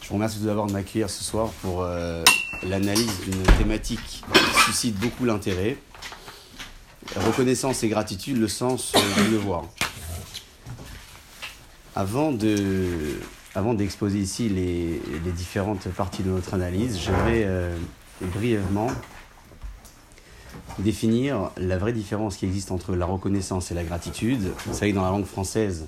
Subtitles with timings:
[0.00, 2.24] Je vous remercie de m'accueillir ce soir pour euh,
[2.66, 5.76] l'analyse d'une thématique qui suscite beaucoup l'intérêt.
[7.16, 9.64] Reconnaissance et gratitude, le sens euh, du devoir.
[11.94, 13.18] Avant de,
[13.54, 17.76] avant d'exposer ici les, les, différentes parties de notre analyse, j'aimerais euh,
[18.22, 18.88] brièvement
[20.78, 24.52] définir la vraie différence qui existe entre la reconnaissance et la gratitude.
[24.66, 25.86] Vous savez que dans la langue française,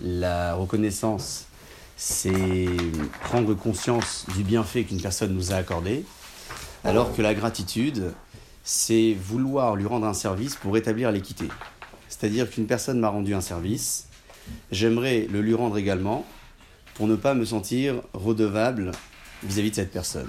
[0.00, 1.46] la reconnaissance,
[1.96, 2.66] c'est
[3.22, 6.04] prendre conscience du bienfait qu'une personne nous a accordé,
[6.84, 8.12] alors que la gratitude,
[8.62, 11.48] c'est vouloir lui rendre un service pour rétablir l'équité.
[12.08, 14.08] C'est-à-dire qu'une personne m'a rendu un service,
[14.70, 16.24] j'aimerais le lui rendre également
[16.94, 18.92] pour ne pas me sentir redevable
[19.42, 20.28] vis-à-vis -vis de cette personne.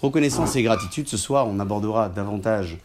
[0.00, 2.78] Reconnaissance et gratitude, ce soir, on abordera davantage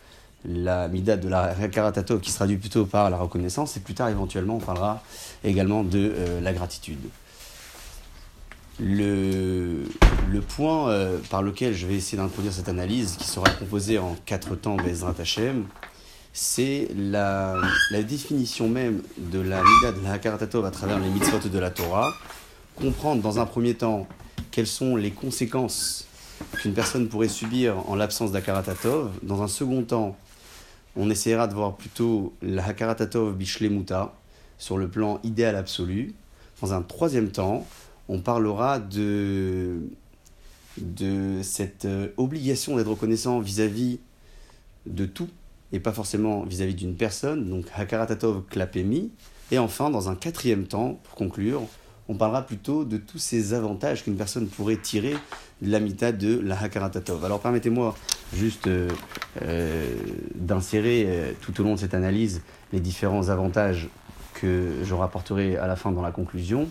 [0.45, 4.09] la mida de la Karatatov qui se traduit plutôt par la reconnaissance et plus tard
[4.09, 5.01] éventuellement on parlera
[5.43, 6.99] également de euh, la gratitude.
[8.79, 9.83] Le,
[10.55, 14.55] point euh, par lequel je vais essayer d'introduire cette analyse qui sera composée en quatre
[14.55, 15.65] temps Bezrat Hashem,
[16.33, 17.55] c'est la,
[17.91, 21.69] la, définition même de la mida de la Karatatov à travers les mitzvot de la
[21.69, 22.11] Torah,
[22.75, 24.07] comprendre dans un premier temps
[24.49, 26.07] quelles sont les conséquences
[26.59, 29.11] qu'une personne pourrait subir en l'absence d'Akaratatov.
[29.21, 30.17] Dans un second temps,
[30.95, 34.13] on essaiera de voir plutôt la Hakaratatov Bishlemuta
[34.57, 36.13] sur le plan idéal absolu.
[36.61, 37.65] Dans un troisième temps,
[38.07, 39.81] on parlera de,
[40.77, 43.99] de cette euh, obligation d'être reconnaissant vis-à-vis
[44.85, 45.29] de tout
[45.71, 49.11] et pas forcément vis-à-vis d'une personne, donc Hakaratatov Klapemi.
[49.51, 51.63] Et enfin, dans un quatrième temps, pour conclure,
[52.07, 55.15] on parlera plutôt de tous ces avantages qu'une personne pourrait tirer
[55.61, 57.25] de l'amita de la Hakaratatov.
[57.25, 57.95] Alors permettez-moi
[58.33, 58.89] juste euh,
[59.41, 63.89] d'insérer euh, tout au long de cette analyse les différents avantages
[64.33, 66.67] que je rapporterai à la fin dans la conclusion.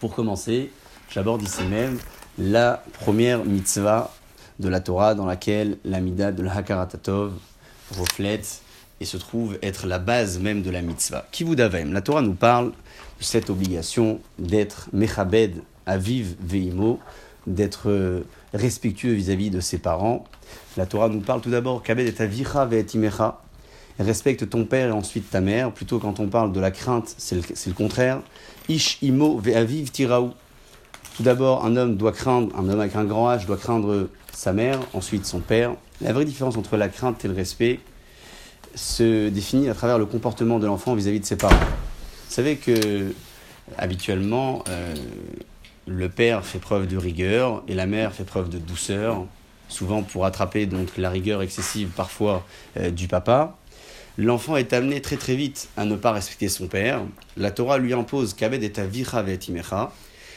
[0.00, 0.70] Pour commencer,
[1.10, 1.98] j'aborde ici même
[2.38, 4.12] la première mitzvah
[4.58, 7.32] de la Torah dans laquelle l'amida de la Hakaratatov
[7.96, 8.60] reflète
[9.00, 11.26] et se trouve être la base même de la mitzvah.
[11.30, 16.98] Kivudavem, la Torah nous parle de cette obligation d'être mechabed, aviv veimo,
[17.54, 18.22] d'être euh,
[18.54, 20.24] respectueux vis-à-vis de ses parents.
[20.76, 22.68] La Torah nous parle tout d'abord kabed et avicha
[23.98, 25.72] respecte ton père et ensuite ta mère.
[25.72, 27.36] Plutôt quand on parle de la crainte, c'est
[27.66, 28.20] le, contraire.
[28.68, 30.30] Ish imo ve'aviv tiraou.
[31.16, 34.52] Tout d'abord, un homme doit craindre, un homme avec un grand H doit craindre sa
[34.52, 35.74] mère, ensuite son père.
[36.00, 37.80] La vraie différence entre la crainte et le respect,
[38.74, 41.56] se définit à travers le comportement de l'enfant vis-à-vis de ses parents.
[41.56, 43.12] Vous savez que
[43.76, 44.94] habituellement, euh,
[45.88, 49.24] le père fait preuve de rigueur et la mère fait preuve de douceur,
[49.68, 53.56] souvent pour attraper donc la rigueur excessive parfois euh, du papa.
[54.18, 57.00] L'enfant est amené très très vite à ne pas respecter son père.
[57.36, 58.72] La Torah lui impose qu'aved et
[59.48, 59.92] imecha,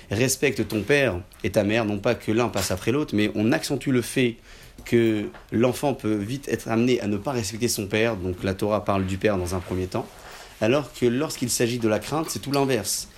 [0.10, 3.52] respecte ton père et ta mère, non pas que l'un passe après l'autre, mais on
[3.52, 4.38] accentue le fait
[4.86, 8.86] que l'enfant peut vite être amené à ne pas respecter son père, donc la Torah
[8.86, 10.08] parle du père dans un premier temps,
[10.60, 13.10] alors que lorsqu'il s'agit de la crainte, c'est tout l'inverse.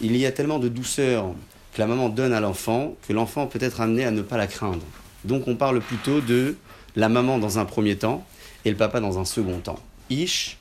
[0.00, 1.34] Il y a tellement de douceur
[1.74, 4.46] que la maman donne à l'enfant que l'enfant peut être amené à ne pas la
[4.46, 4.84] craindre.
[5.24, 6.56] Donc on parle plutôt de
[6.96, 8.24] la maman dans un premier temps
[8.64, 9.80] et le papa dans un second temps.
[10.08, 10.58] Ish,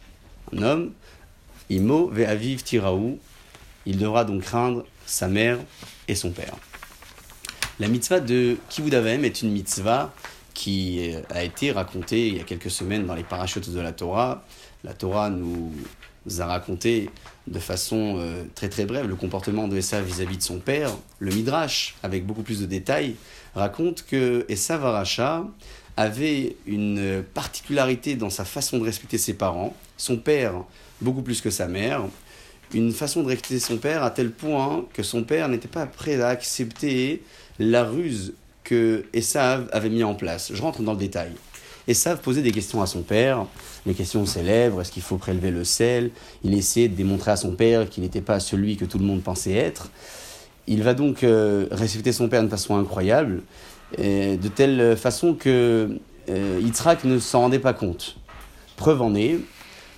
[0.55, 0.91] un homme,
[1.69, 3.19] Imo ve'aviv tiraou,
[3.85, 5.59] il devra donc craindre sa mère
[6.07, 6.55] et son père.
[7.79, 10.13] La mitzvah de Kivudavem est une mitzvah
[10.53, 14.45] qui a été raconté il y a quelques semaines dans les parachutes de la Torah.
[14.83, 15.71] La Torah nous
[16.39, 17.09] a raconté
[17.47, 20.91] de façon euh, très très brève le comportement de Esav vis-à-vis de son père.
[21.19, 23.15] Le Midrash, avec beaucoup plus de détails,
[23.55, 25.45] raconte que Esav Aracha
[25.97, 30.63] avait une particularité dans sa façon de respecter ses parents, son père
[31.01, 32.03] beaucoup plus que sa mère,
[32.73, 36.19] une façon de respecter son père à tel point que son père n'était pas prêt
[36.21, 37.21] à accepter
[37.59, 38.33] la ruse
[38.63, 40.51] que Esav avait mis en place.
[40.53, 41.31] Je rentre dans le détail.
[41.87, 43.45] Esav posait des questions à son père.
[43.85, 46.11] Les questions célèbres, est-ce qu'il faut prélever le sel?
[46.43, 49.21] Il essayait de démontrer à son père qu'il n'était pas celui que tout le monde
[49.21, 49.89] pensait être.
[50.67, 53.41] Il va donc euh, respecter son père d'une façon incroyable,
[53.97, 55.97] de telle façon que
[56.29, 58.15] euh, Yitzhak ne s'en rendait pas compte.
[58.77, 59.37] Preuve en est,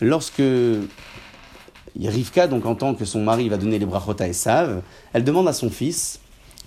[0.01, 0.41] lorsque
[1.97, 4.81] Rivka donc entend que son mari va donner les brachot à Esav,
[5.13, 6.19] elle demande à son fils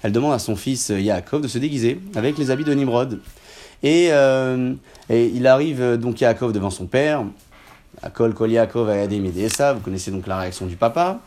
[0.02, 3.20] elle demande à son fils euh, Yaakov de se déguiser avec les habits de Nimrod.
[3.82, 4.74] Et, euh,
[5.08, 7.24] et il arrive euh, donc Yaakov devant son père.
[8.02, 11.20] Akol Kol Yaakov Edessa, vous connaissez donc la réaction du papa.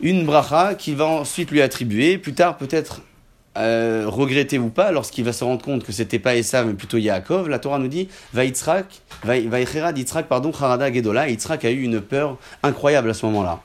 [0.00, 3.02] Une bracha qu'il va ensuite lui attribuer, plus tard peut-être
[3.58, 6.96] euh, regretter ou pas, lorsqu'il va se rendre compte que c'était pas Esav mais plutôt
[6.96, 12.00] Yaakov, la Torah nous dit Vaïtzrak, Vaïcherad Yitzhak, pardon, Harada Gedola, Yitzhak a eu une
[12.00, 13.60] peur incroyable à ce moment-là.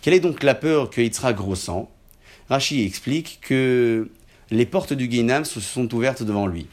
[0.00, 1.90] Quelle est donc la peur que Yitzhak ressent?
[2.48, 4.08] Rashi explique que
[4.50, 6.66] les portes du Guénam se sont ouvertes devant lui.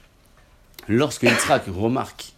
[0.87, 2.33] Lorsque Yitzhak remarque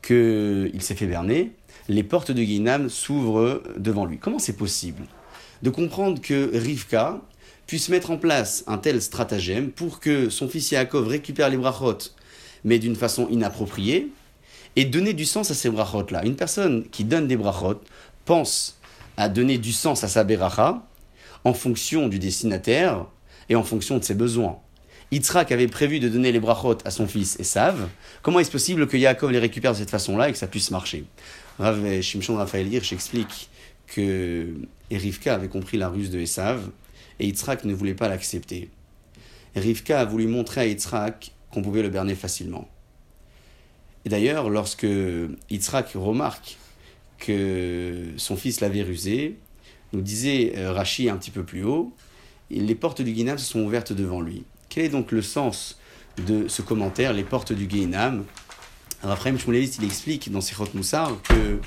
[0.00, 1.52] qu'il s'est fait berner,
[1.88, 4.18] les portes de Guénam s'ouvrent devant lui.
[4.18, 5.04] Comment c'est possible
[5.62, 7.20] De comprendre que Rivka
[7.66, 11.98] puisse mettre en place un tel stratagème pour que son fils Yaakov récupère les brachot,
[12.64, 14.08] mais d'une façon inappropriée,
[14.74, 16.24] et donner du sens à ces brachot-là?
[16.24, 17.82] Une personne qui donne des brachot
[18.24, 18.78] pense
[19.18, 20.82] à donner du sens à sa beracha
[21.44, 23.04] en fonction du destinataire
[23.50, 24.58] et en fonction de ses besoins.
[25.12, 27.86] Yitzhak avait prévu de donner les brachot à son fils Esav.
[28.22, 31.04] Comment est-ce possible que Yaakov les récupère de cette façon-là et que ça puisse marcher?
[31.58, 33.50] Rav Shimshon Raphaël Hirsch explique
[33.88, 34.54] que
[34.90, 36.70] Rivka avait compris la ruse de Esav
[37.20, 38.70] et Yitzhak ne voulait pas l'accepter.
[39.54, 42.66] Rivka a voulu montrer à Yitzhak qu'on pouvait le berner facilement.
[44.06, 44.86] Et d'ailleurs, lorsque
[45.50, 46.56] Yitzhak remarque
[47.18, 49.36] que son fils l'avait rusé,
[49.92, 51.92] nous disait euh, Rachi un petit peu plus haut,
[52.50, 54.44] les portes du Guénam se sont ouvertes devant lui.
[54.72, 55.76] Quel est donc le sens
[56.26, 58.24] de ce commentaire, les portes du Guénam
[59.02, 61.58] Raphaël Shmulevitz, il explique dans ses Moussar que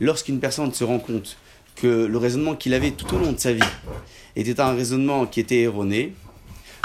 [0.00, 1.36] lorsqu'une personne se rend compte
[1.76, 3.60] que le raisonnement qu'il avait tout au long de sa vie
[4.34, 6.12] était un raisonnement qui était erroné,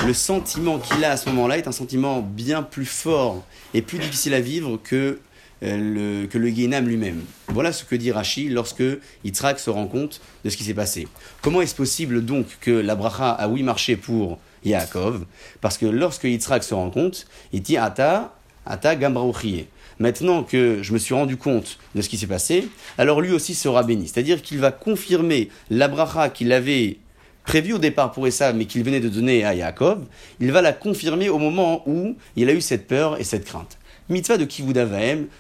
[0.06, 3.97] le sentiment qu'il a à ce moment-là est un sentiment bien plus fort et plus
[3.97, 5.19] difficile à vivre que
[5.63, 7.23] euh, le, que lui-même.
[7.47, 8.83] Voilà ce que dit Rashi lorsque
[9.23, 11.07] Yitzhak se rend compte de ce qui s'est passé.
[11.41, 15.25] Comment est-ce possible donc que la bracha a oui marché pour Yaakov
[15.62, 18.35] Parce que lorsque Yitzhak se rend compte, il dit Ata,
[18.65, 19.67] Ata Gambraouchie.
[20.00, 22.67] Maintenant que je me suis rendu compte de ce qui s'est passé,
[22.97, 24.07] alors lui aussi sera béni.
[24.07, 26.97] C'est-à-dire qu'il va confirmer la bracha qu'il avait
[27.45, 30.03] prévu au départ pour Esav, mais qu'il venait de donner à Yaakov,
[30.39, 33.77] il va la confirmer au moment où il a eu cette peur et cette crainte.
[34.09, 34.85] Mitzvah de Kivuda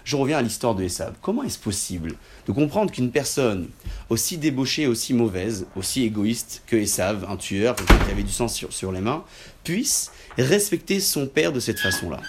[0.03, 1.13] je reviens à l'histoire de Esav.
[1.21, 2.15] Comment est-ce possible
[2.47, 3.67] de comprendre qu'une personne
[4.09, 8.71] aussi débauchée, aussi mauvaise, aussi égoïste que Esav, un tueur, qui avait du sang sur,
[8.71, 9.23] sur les mains,
[9.63, 12.21] puisse respecter son père de cette façon-là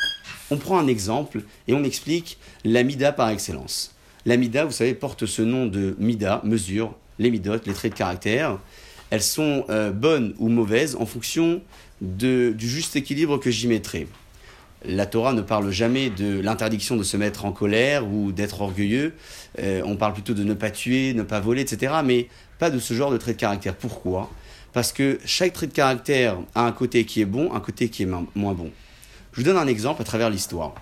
[0.50, 3.94] On prend un exemple et on explique l'amida par excellence.
[4.24, 8.58] L'amida, vous savez, porte ce nom de mida, mesure, les midotes, les traits de caractère
[9.10, 11.62] elles sont euh, bonnes ou mauvaises en fonction
[12.00, 14.06] du juste équilibre que j'y mettrai.
[14.88, 19.14] La Torah ne parle jamais de l'interdiction de se mettre en colère ou d'être orgueilleux.
[19.58, 21.94] Euh, on parle plutôt de ne pas tuer, ne pas voler, etc.
[22.04, 22.28] Mais
[22.58, 23.74] pas de ce genre de trait de caractère.
[23.74, 24.30] Pourquoi?
[24.72, 28.04] Parce que chaque trait de caractère a un côté qui est bon, un côté qui
[28.04, 28.70] est moins bon.
[29.32, 30.74] Je vous donne un exemple à travers l'histoire.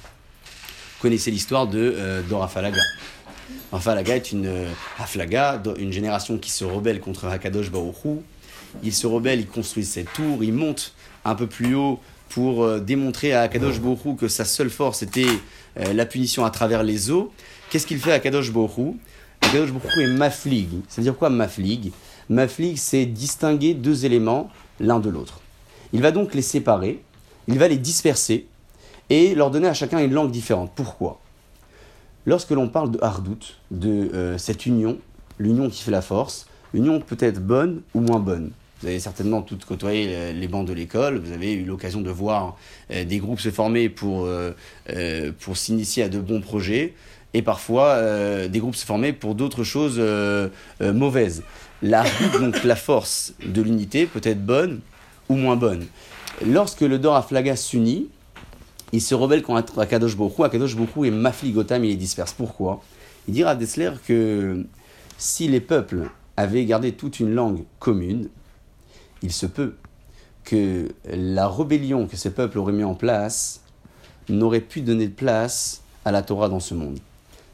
[0.45, 2.81] Vous connaissez l'histoire de euh, Dora Falaga.
[3.73, 8.23] Afalaga est une euh, une génération qui se rebelle contre Hakadosh Baruchou.
[8.83, 12.81] Il se rebelle, il construit cette tour, il monte un peu plus haut pour euh,
[12.81, 15.27] démontrer à Akadosh Baruchou que sa seule force était
[15.79, 17.33] euh, la punition à travers les eaux.
[17.71, 18.97] Qu'est-ce qu'il fait à Akadosh Baruchou
[19.41, 20.69] Akadosh Baruchou est maflig.
[20.89, 21.93] C'est-à-dire quoi maflig?
[22.29, 24.51] Maflig, c'est distinguer deux éléments
[24.81, 25.41] l'un de l'autre.
[25.93, 27.03] Il va donc les séparer,
[27.47, 28.47] il va les disperser
[29.11, 30.73] et leur donner à chacun une langue différente.
[30.75, 31.21] Pourquoi?
[32.27, 34.99] Lorsque l'on parle de hardout, de euh, cette union,
[35.39, 38.51] l'union qui fait la force, l'union peut être bonne ou moins bonne.
[38.85, 42.59] Vous avez certainement toutes côtoyé les bancs de l'école, vous avez eu l'occasion de voir
[42.91, 44.53] euh, des groupes se former pour, euh,
[45.41, 46.93] pour s'initier à de bons projets,
[47.33, 47.99] et parfois
[48.47, 49.99] des groupes se former pour d'autres choses
[50.83, 51.45] mauvaises.
[51.81, 52.05] La,
[52.39, 54.81] donc la force de l'unité peut être bonne
[55.31, 55.87] ou moins bonne.
[56.47, 58.11] Lorsque le Dor Aflaga s'unit,
[58.93, 60.45] il se rebelle contre Akadosh Bokhu.
[60.45, 62.35] Akadosh Bokhu est mafligotam, il est disperse.
[62.35, 62.83] Pourquoi?
[63.29, 64.63] Il dira à Dessler que
[65.17, 68.29] si les peuples avaient gardé toute une langue commune,
[69.25, 69.75] il se peut
[70.45, 73.63] que la rébellion que ces peuples auraient mis en place
[74.29, 76.99] n'aurait pu donner de place à la Torah dans ce monde.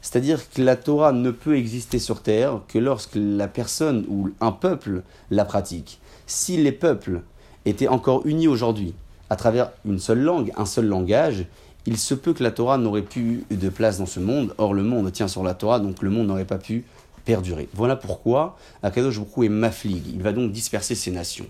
[0.01, 4.51] C'est-à-dire que la Torah ne peut exister sur terre que lorsque la personne ou un
[4.51, 5.99] peuple la pratique.
[6.27, 7.21] Si les peuples
[7.65, 8.93] étaient encore unis aujourd'hui,
[9.29, 11.45] à travers une seule langue, un seul langage,
[11.85, 14.53] il se peut que la Torah n'aurait plus de place dans ce monde.
[14.57, 16.83] Or, le monde tient sur la Torah, donc le monde n'aurait pas pu
[17.23, 17.69] perdurer.
[17.73, 20.03] Voilà pourquoi Akadosh est maflig.
[20.13, 21.47] Il va donc disperser ces nations.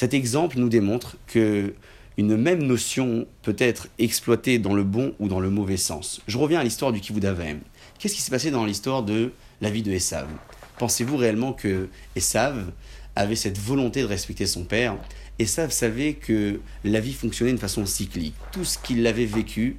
[0.00, 1.74] Cet exemple nous démontre que
[2.16, 6.22] une même notion peut être exploitée dans le bon ou dans le mauvais sens.
[6.26, 7.36] Je reviens à l'histoire du Kivud
[7.98, 9.30] Qu'est-ce qui s'est passé dans l'histoire de
[9.60, 10.26] la vie de Esav?
[10.78, 12.72] Pensez-vous réellement que Esav
[13.14, 14.96] avait cette volonté de respecter son père?
[15.44, 18.34] Ça, savait que la vie fonctionnait de façon cyclique.
[18.52, 19.76] Tout ce qu'il avait vécu,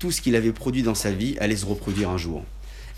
[0.00, 2.42] tout ce qu'il avait produit dans sa vie allait se reproduire un jour.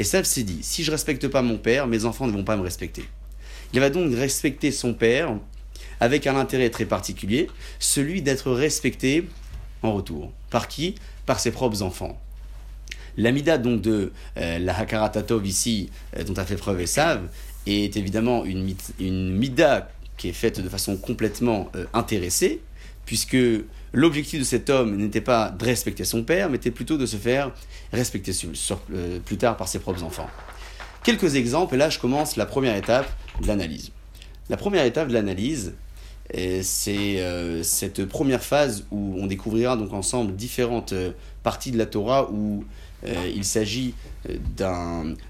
[0.01, 2.63] Ça s'est dit, si je respecte pas mon père, mes enfants ne vont pas me
[2.63, 3.05] respecter.
[3.75, 5.37] Il va donc respecter son père
[6.01, 7.49] avec un intérêt très particulier,
[7.79, 9.29] celui d'être respecté
[9.83, 10.33] en retour.
[10.51, 10.95] Par qui?
[11.27, 12.21] Par ses propres enfants.
[13.17, 15.13] L'amida donc de euh, la Hakarat
[15.45, 17.29] ici, euh, dont a fait preuve Esav,
[17.67, 22.61] est évidemment une, une mida qui est faite de façon complètement euh, intéressée,
[23.05, 23.37] puisque
[23.93, 27.17] l'objectif de cet homme n'était pas de respecter son père, mais était plutôt de se
[27.17, 27.53] faire
[27.93, 28.33] respecter
[28.93, 30.29] euh, plus tard par ses propres enfants.
[31.03, 33.09] Quelques exemples, et là je commence la première étape
[33.41, 33.93] de l'analyse.
[34.49, 35.75] La première étape de l'analyse,
[36.33, 40.95] c'est euh, cette première phase où on découvrira donc ensemble différentes
[41.43, 42.65] parties de la Torah où
[43.35, 43.95] il s'agit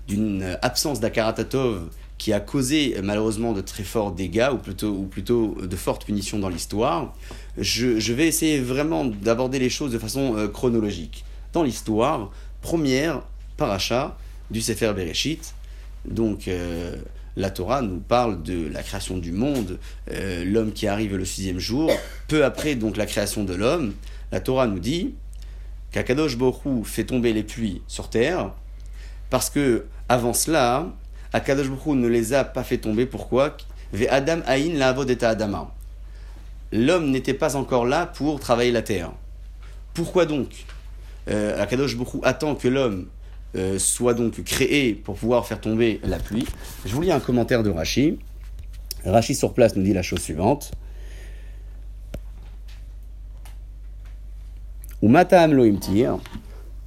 [0.08, 5.56] d'une absence d'akaratatov qui a causé malheureusement de très forts dégâts, ou plutôt, ou plutôt
[5.60, 7.14] de fortes punitions dans l'histoire,
[7.58, 11.24] je, vais essayer vraiment d'aborder les choses de façon euh, chronologique.
[11.52, 12.30] Dans l'histoire,
[12.62, 13.22] première
[13.56, 14.16] paracha
[14.50, 15.54] du Sefer Bereshit,
[16.06, 16.96] donc euh,
[17.36, 19.78] la Torah nous parle de la création du monde,
[20.10, 21.90] euh, l'homme qui arrive le sixième jour,
[22.28, 23.94] peu après donc la création de l'homme,
[24.32, 25.14] la Torah nous dit
[25.92, 28.52] qu'Akadosh Borou fait tomber les pluies sur terre,
[29.30, 30.86] parce que avant cela,
[31.32, 33.06] Akadosh Baruch ne les a pas fait tomber.
[33.06, 33.56] Pourquoi?
[34.08, 35.74] Adam Aïn Adama.
[36.72, 39.12] L'homme n'était pas encore là pour travailler la terre.
[39.94, 40.64] Pourquoi donc?
[41.28, 43.06] Euh, Akadosh attend que l'homme
[43.56, 46.46] euh, soit donc créé pour pouvoir faire tomber la pluie.
[46.84, 48.18] Je vous lis un commentaire de Rashi.
[49.04, 50.72] Rashi sur place nous dit la chose suivante.
[55.02, 56.18] Ou Mataam Loimtir,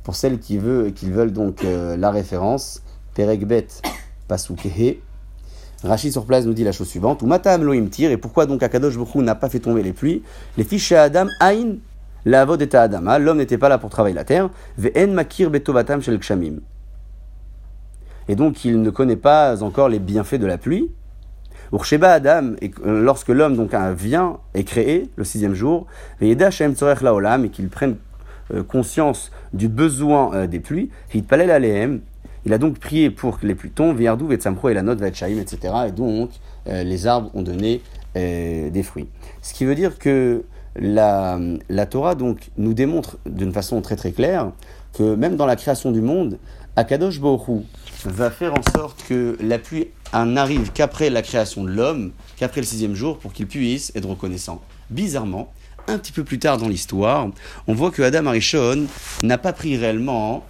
[0.04, 0.60] pour celles qui,
[0.96, 2.82] qui veulent donc euh, la référence,
[3.14, 3.68] Perekbet
[4.28, 5.00] Pasukehe.
[5.84, 7.22] Rachid sur place nous dit la chose suivante.
[7.22, 8.12] Ou matam loim tir.
[8.12, 10.24] Et pourquoi donc Akadosh Bokhu n'a pas fait tomber les pluies?
[10.58, 11.78] Les fiches Adam aïn
[12.26, 13.20] la Adama.
[13.20, 14.50] L'homme n'était pas là pour travailler la terre.
[14.78, 16.60] Ve'en makir betovatam shel kshamim.
[18.28, 20.92] Et donc il ne connaît pas encore les bienfaits de la pluie.
[22.02, 25.86] Adam, et lorsque l'homme donc vient et créé le sixième jour,
[26.20, 27.98] Shem Tzorech Laolam, et qu'il prenne
[28.52, 30.90] euh, conscience du besoin euh, des pluies,
[32.46, 35.58] il a donc prié pour que les pluies tombent, Viardou, et la note etc.
[35.88, 36.32] Et donc,
[36.68, 37.82] euh, les arbres ont donné
[38.16, 39.08] euh, des fruits.
[39.42, 40.44] Ce qui veut dire que
[40.80, 44.52] la, Torah donc, nous démontre d'une façon très très claire
[44.94, 46.40] que même dans la création du monde,
[46.76, 47.66] Akadosh Borou
[48.06, 52.68] va faire en sorte que la pluie n'arrive qu'après la création de l'homme, qu'après le
[52.68, 54.62] sixième jour, pour qu'il puisse être reconnaissant.
[54.90, 55.52] Bizarrement,
[55.88, 57.30] un petit peu plus tard dans l'histoire,
[57.68, 58.86] on voit que Adam Arishon
[59.24, 60.46] n'a pas pris réellement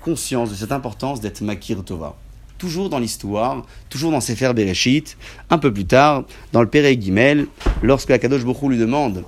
[0.00, 2.16] conscience de cette importance d'être Makir Tova.
[2.56, 5.18] Toujours dans l'histoire, toujours dans Sefer Bereshit,
[5.50, 7.46] un peu plus tard, dans le Père Gimel,
[7.82, 9.24] lorsque Akadosh Bokhu lui demande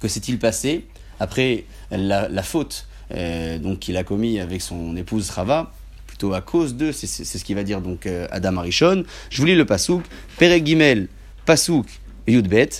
[0.00, 0.86] que s'est-il passé
[1.20, 5.72] après la, faute euh, donc qu'il a commis avec son épouse Rava,
[6.06, 9.04] plutôt à cause de, c'est ce qu'il va dire donc euh, Adam Arishon.
[9.30, 10.04] Je vous lis le pasouk,
[10.38, 11.08] Père Gimel,
[11.44, 11.86] pasouk
[12.26, 12.70] Yudbet,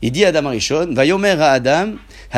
[0.00, 1.94] il dit Adam Arishon, va yomer à Adam,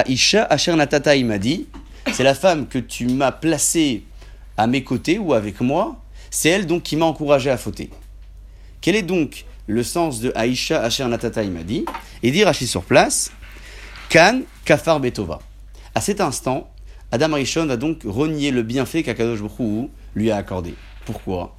[0.06, 1.66] Isha asher natata imadi,
[2.12, 4.02] c'est la femme que tu m'as placée
[4.56, 6.00] à mes côtés ou avec moi,
[6.30, 7.90] c'est elle donc qui m'a encouragé à fauter.
[8.80, 11.86] Quel est donc le sens de Aïcha Asher Natata il m'a dit?
[12.22, 13.32] Et dire Rachid sur place,
[14.14, 15.40] Kan Kafar Betova.
[15.92, 16.70] À cet instant,
[17.10, 20.76] Adam Arishon va donc renier le bienfait qu'Akadosh Baruch lui a accordé.
[21.04, 21.56] Pourquoi?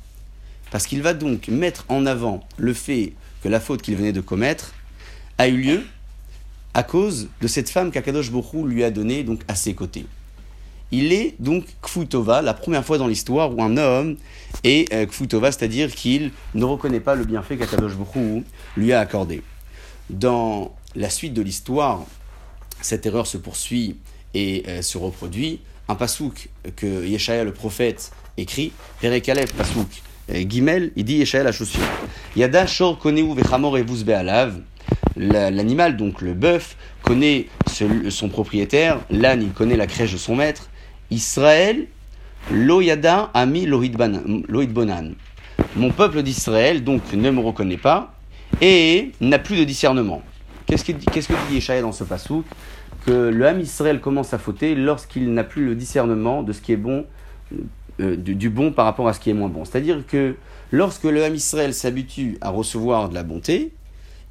[0.71, 3.11] Parce qu'il va donc mettre en avant le fait
[3.43, 4.73] que la faute qu'il venait de commettre
[5.37, 5.83] a eu lieu
[6.73, 10.05] à cause de cette femme qu'Akadosh Baruch lui a donnée à ses côtés.
[10.91, 14.15] Il est donc Kfutova, la première fois dans l'histoire où un homme
[14.63, 18.45] est euh, Kfutova, c'est-à-dire qu'il ne reconnaît pas le bienfait qu'Akadosh Baruch
[18.77, 19.41] lui a accordé.
[20.09, 22.05] Dans la suite de l'histoire,
[22.85, 23.97] cette erreur se poursuit
[24.33, 25.59] et euh, se reproduit.
[25.87, 29.87] Un pasouk que Yeshaya le prophète écrit, Perekalef pasouk
[30.31, 31.81] euh, Gimel, il dit Yeshaya la chaussure.
[32.35, 34.61] Yada shor koneu vechamor evus be'alav.
[35.17, 37.47] L'animal, donc le bœuf, connaît
[38.09, 40.69] son propriétaire, l'âne, il connaît la crèche de son maître,
[41.09, 41.87] Israël,
[42.51, 45.11] Loyada ami Loïd Bonan.
[45.75, 48.13] Mon peuple d'Israël, donc, ne me reconnaît pas
[48.61, 50.21] et n'a plus de discernement.
[50.65, 51.05] Qu'est-ce que, dit
[51.53, 52.45] Yeshaya dans ce passouk
[53.05, 56.71] Que le Ham Israël commence à fauter lorsqu'il n'a plus le discernement de ce qui
[56.71, 57.05] est bon,
[57.99, 59.63] euh, du, bon par rapport à ce qui est moins bon.
[59.63, 60.35] C'est-à-dire que
[60.71, 63.73] lorsque le Ham Israël s'habitue à recevoir de la bonté,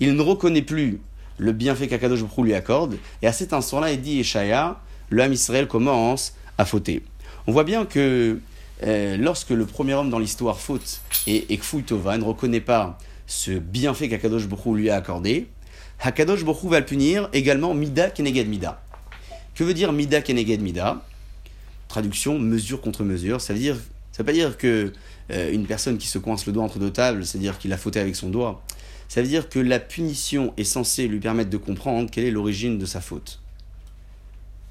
[0.01, 1.01] il ne reconnaît plus
[1.39, 5.33] le bienfait qu'Akadosh Baruch lui accorde, et à cet instant-là, il dit Yeshaya, le Ham
[5.33, 7.03] Israël commence à fauter.
[7.47, 8.39] On voit bien que
[8.83, 14.09] euh, lorsque le premier homme dans l'histoire faute et, et ne reconnaît pas ce bienfait
[14.09, 15.49] qu'Akadosh Baruch lui a accordé,
[16.07, 18.83] Akadosh Baruch va le punir également Mida Keneged Mida.
[19.55, 21.03] Que veut dire Mida Keneged Mida?
[21.89, 23.41] Traduction mesure contre mesure.
[23.41, 23.77] Ça veut dire,
[24.13, 24.93] ça veut pas dire que
[25.31, 28.01] euh, une personne qui se coince le doigt entre deux tables, c'est-à-dire qu'il a fauté
[28.01, 28.63] avec son doigt.
[29.09, 32.79] Ça veut dire que la punition est censée lui permettre de comprendre quelle est l'origine
[32.79, 33.41] de sa faute.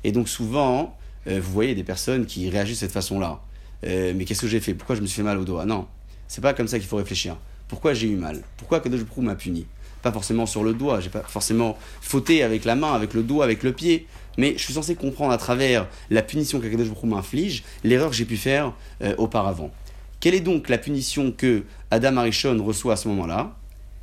[0.03, 3.41] Et donc souvent, euh, vous voyez des personnes qui réagissent de cette façon-là.
[3.85, 4.75] Euh, mais qu'est-ce que j'ai fait?
[4.75, 5.65] Pourquoi je me suis fait mal au doigt?
[5.65, 5.87] Non,
[6.27, 7.37] c'est pas comme ça qu'il faut réfléchir.
[7.67, 8.43] Pourquoi j'ai eu mal?
[8.57, 9.65] Pourquoi Kadosh Baruch m'a puni?
[10.03, 13.45] Pas forcément sur le doigt, j'ai pas forcément fauté avec la main, avec le doigt,
[13.45, 14.05] avec le pied,
[14.37, 18.25] mais je suis censé comprendre à travers la punition qu'Akadosh Baruch m'inflige l'erreur que j'ai
[18.25, 19.71] pu faire euh, auparavant.
[20.19, 23.55] Quelle est donc la punition que Adam Arishon reçoit à ce moment-là?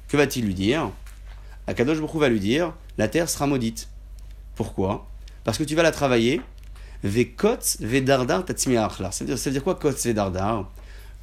[0.09, 0.91] Que va-t-il lui dire?
[1.67, 3.89] Akadosh Baruch va lui dire la terre sera maudite.
[4.57, 5.07] Pourquoi?
[5.45, 6.41] Parce que tu vas la travailler.
[7.03, 9.13] Vekot vedardar tatsmiachlar.
[9.13, 10.71] Ça veut dire quoi kot vedardar?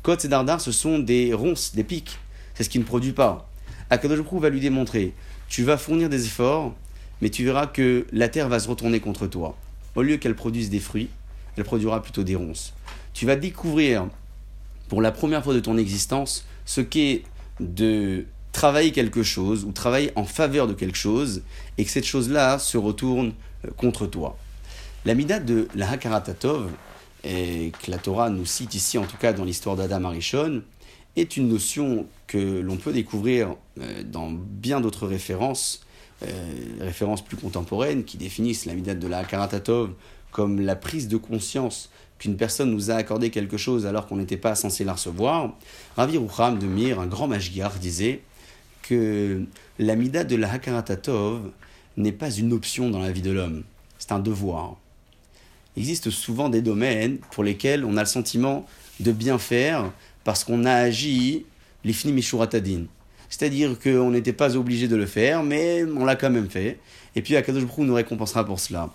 [0.03, 2.17] Kot vedardar, ce sont des ronces, des pics.
[2.53, 3.47] C'est ce qui ne produit pas.
[3.89, 5.13] Akadosh va lui démontrer
[5.47, 6.73] tu vas fournir des efforts,
[7.21, 9.57] mais tu verras que la terre va se retourner contre toi.
[9.95, 11.09] Au lieu qu'elle produise des fruits,
[11.55, 12.73] elle produira plutôt des ronces.
[13.13, 14.07] Tu vas découvrir
[14.89, 17.23] pour la première fois de ton existence ce qu'est
[17.59, 21.41] de travailler quelque chose ou travailler en faveur de quelque chose
[21.77, 23.33] et que cette chose-là se retourne
[23.65, 24.37] euh, contre toi.
[25.05, 26.69] La mida de la Hakaratatov,
[27.23, 30.61] et que la Torah nous cite ici en tout cas dans l'histoire d'Adam Arishon,
[31.21, 35.81] est une notion que l'on peut découvrir euh, dans bien d'autres références,
[36.23, 36.27] euh,
[36.79, 39.91] références plus contemporaines qui définissent la mida de la Hakaratatov
[40.31, 44.37] comme la prise de conscience qu'une personne nous a accordé quelque chose alors qu'on n'était
[44.37, 45.55] pas censé la recevoir.
[45.95, 48.21] Ravi Rucham de Mir, un grand magiar, disait
[48.81, 49.43] que
[49.79, 51.41] la mida de la Hakaratatov
[51.97, 53.63] n'est pas une option dans la vie de l'homme,
[53.97, 54.77] c'est un devoir.
[55.75, 58.65] Il existe souvent des domaines pour lesquels on a le sentiment
[58.99, 59.91] de bien faire
[60.27, 61.45] parce qu'on a agi
[61.85, 62.87] l'ifni mishuratadin.
[63.29, 66.79] C'est-à-dire qu'on n'était pas obligé de le faire, mais on l'a quand même fait.
[67.15, 68.89] Et puis Akadosh nous récompensera pour cela.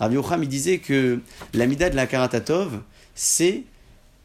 [0.00, 1.20] Rabbi Yocham, il disait que
[1.52, 2.80] la mida de la karatatov,
[3.14, 3.64] c'est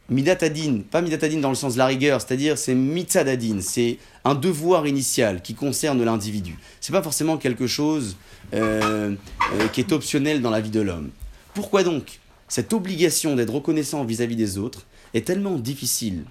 [0.08, 4.88] midatadin, pas midatadin dans le sens de la rigueur, c'est-à-dire c'est mitzadadin, c'est un devoir
[4.88, 6.58] initial qui concerne l'individu.
[6.80, 8.16] C'est pas forcément quelque chose
[8.54, 9.14] euh,
[9.56, 11.10] euh, qui est optionnel dans la vie de l'homme.
[11.56, 16.24] Pourquoi donc cette obligation d'être reconnaissant vis-à-vis des autres est tellement difficile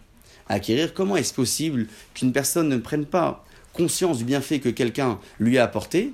[0.48, 5.18] à acquérir Comment est-ce possible qu'une personne ne prenne pas conscience du bienfait que quelqu'un
[5.38, 6.12] lui a apporté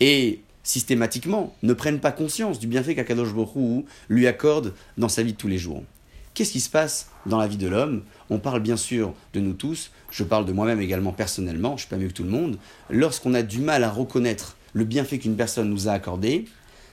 [0.00, 5.32] et systématiquement, ne prennent pas conscience du bienfait qu'Akadosh Borou lui accorde dans sa vie
[5.32, 5.84] de tous les jours?
[6.32, 8.02] Qu'est-ce qui se passe dans la vie de l'homme?
[8.28, 11.78] On parle bien sûr de nous tous, je parle de moi-même également personnellement, je ne
[11.80, 12.58] suis pas mieux que tout le monde.
[12.90, 16.46] Lorsqu'on a du mal à reconnaître le bienfait qu'une personne nous a accordé,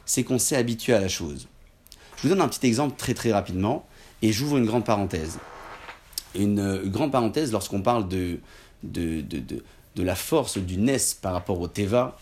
[0.05, 1.47] c'est qu'on s'est habitué à la chose.
[2.17, 3.87] Je vous donne un petit exemple très très rapidement
[4.21, 5.39] et j'ouvre une grande parenthèse.
[6.35, 8.39] Une, euh, grande parenthèse lorsqu'on parle de,
[8.83, 9.41] de, de,
[9.95, 12.17] de, la force du NES par rapport au Teva,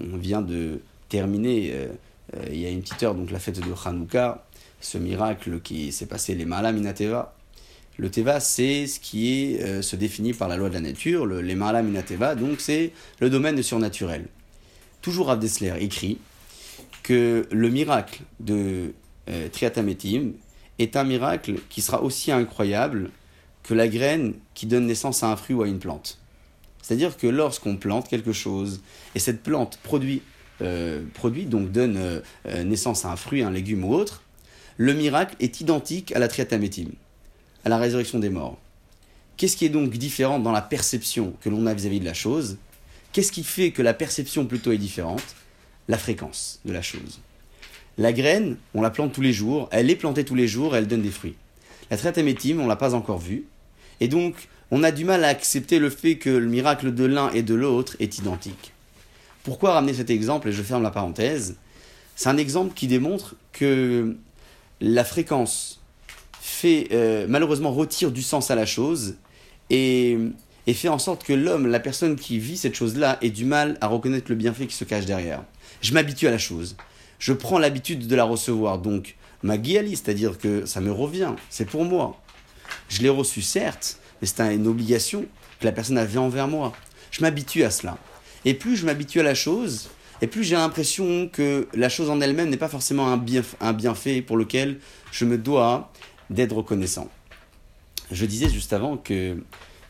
[0.00, 1.88] on vient de terminer, euh,
[2.36, 4.46] euh, il y a une petite heure, donc la fête de Hanouka,
[4.80, 7.34] ce miracle qui s'est passé, les Mahala Minateva.
[7.98, 11.26] Le Teva, c'est ce qui est, se définit par la loi de la nature.
[11.26, 14.28] Le, les Mahala Minateva, donc c'est le domaine surnaturel.
[15.02, 16.18] Toujours Rav Dessler écrit
[17.02, 18.94] que le miracle de
[19.52, 20.32] Triatametim
[20.78, 23.10] est un miracle qui sera aussi incroyable
[23.62, 26.18] que la graine qui donne naissance à un fruit ou à une plante.
[26.82, 28.80] C'est-à-dire que lorsqu'on plante quelque chose
[29.14, 30.22] et cette plante produit,
[30.60, 31.02] euh,
[31.46, 34.22] donc donne euh, euh, naissance à un fruit, un légume ou autre,
[34.76, 36.92] le miracle est identique à la triatamétime,
[37.64, 38.58] à la résurrection des morts.
[39.36, 42.58] Qu'est-ce qui est donc différent dans la perception que l'on a vis-à-vis de la chose?
[43.12, 45.22] Qu'est-ce qui fait que la perception plutôt est différente?
[45.88, 47.20] La fréquence de la chose.
[47.98, 50.86] La graine, on la plante tous les jours, elle est plantée tous les jours, elle
[50.86, 51.34] donne des fruits.
[51.90, 53.44] La triatamétime, on l'a pas encore vue,
[54.02, 57.30] et donc on a du mal à accepter le fait que le miracle de l'un
[57.30, 58.72] et de l'autre est identique.
[59.44, 61.56] Pourquoi ramener cet exemple Et je ferme la parenthèse.
[62.16, 64.16] C'est un exemple qui démontre que
[64.80, 65.80] la fréquence
[66.40, 69.14] fait euh, malheureusement retire du sens à la chose
[69.70, 70.18] et,
[70.74, 73.86] fait en sorte que l'homme, la personne qui vit cette chose-là, ait du mal à
[73.86, 75.44] reconnaître le bienfait qui se cache derrière.
[75.80, 76.76] Je m'habitue à la chose.
[77.20, 78.78] Je prends l'habitude de la recevoir.
[78.78, 82.21] Donc, ma guiali, c'est-à-dire que ça me revient, c'est pour moi.
[82.92, 85.24] Je l'ai reçu, certes, mais c'est une obligation
[85.58, 86.74] que la personne avait envers moi.
[87.10, 87.96] Je m'habitue à cela.
[88.44, 89.88] Et plus je m'habitue à la chose,
[90.20, 93.24] et plus j'ai l'impression que la chose en elle-même n'est pas forcément un,
[93.60, 94.78] un bienfait pour lequel
[95.10, 95.90] je me dois
[96.28, 97.08] d'être reconnaissant.
[98.10, 99.38] Je disais juste avant que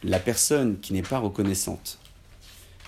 [0.05, 1.99] la personne qui n'est pas reconnaissante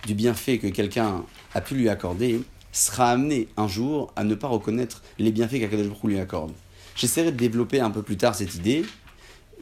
[0.07, 1.24] du bienfait que quelqu'un
[1.55, 5.88] a pu lui accorder sera amenée un jour à ne pas reconnaître les bienfaits qu'Akadosh
[6.05, 6.53] lui accorde.
[6.94, 8.85] J'essaierai de développer un peu plus tard cette idée,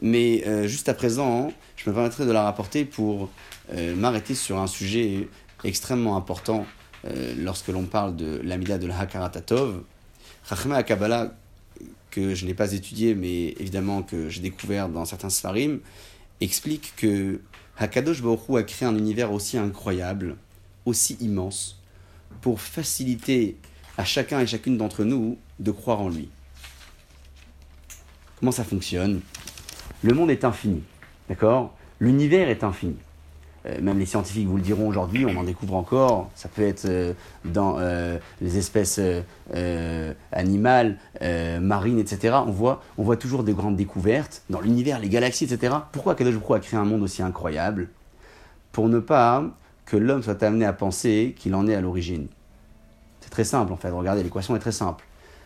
[0.03, 3.29] mais euh, juste à présent, je me permettrai de la rapporter pour
[3.73, 5.29] euh, m'arrêter sur un sujet
[5.63, 6.65] extrêmement important
[7.05, 9.81] euh, lorsque l'on parle de l'amida de la Hakaratatov.
[10.47, 11.33] Chachma Kabbalah,
[12.11, 15.79] que je n'ai pas étudié, mais évidemment que j'ai découvert dans certains Sfarim,
[16.41, 17.39] explique que
[17.77, 20.35] Hakadosh Baruch a créé un univers aussi incroyable,
[20.85, 21.81] aussi immense,
[22.41, 23.55] pour faciliter
[23.97, 26.27] à chacun et chacune d'entre nous de croire en lui.
[28.37, 29.21] Comment ça fonctionne?
[30.03, 30.83] Le monde est infini,
[31.29, 31.73] d'accord?
[31.99, 32.97] L'univers est infini.
[33.65, 36.29] euh, même les scientifiques vous le diront aujourd'hui, on en découvre encore.
[36.35, 37.13] Ça peut être euh,
[37.45, 38.99] dans euh, les espèces
[40.33, 40.97] animales,
[41.61, 42.35] marines, etc.
[42.45, 45.75] On voit, on voit toujours des grandes découvertes dans l'univers, les galaxies, etc.
[45.93, 47.87] Pourquoi Kadosh Baruch a créé un monde aussi incroyable?
[48.73, 49.45] Pour ne pas
[49.85, 52.27] que l'homme soit amené à penser qu'il en est à l'origine.
[53.21, 53.89] C'est très simple en fait.
[53.89, 55.05] Regardez, l'équation est très simple.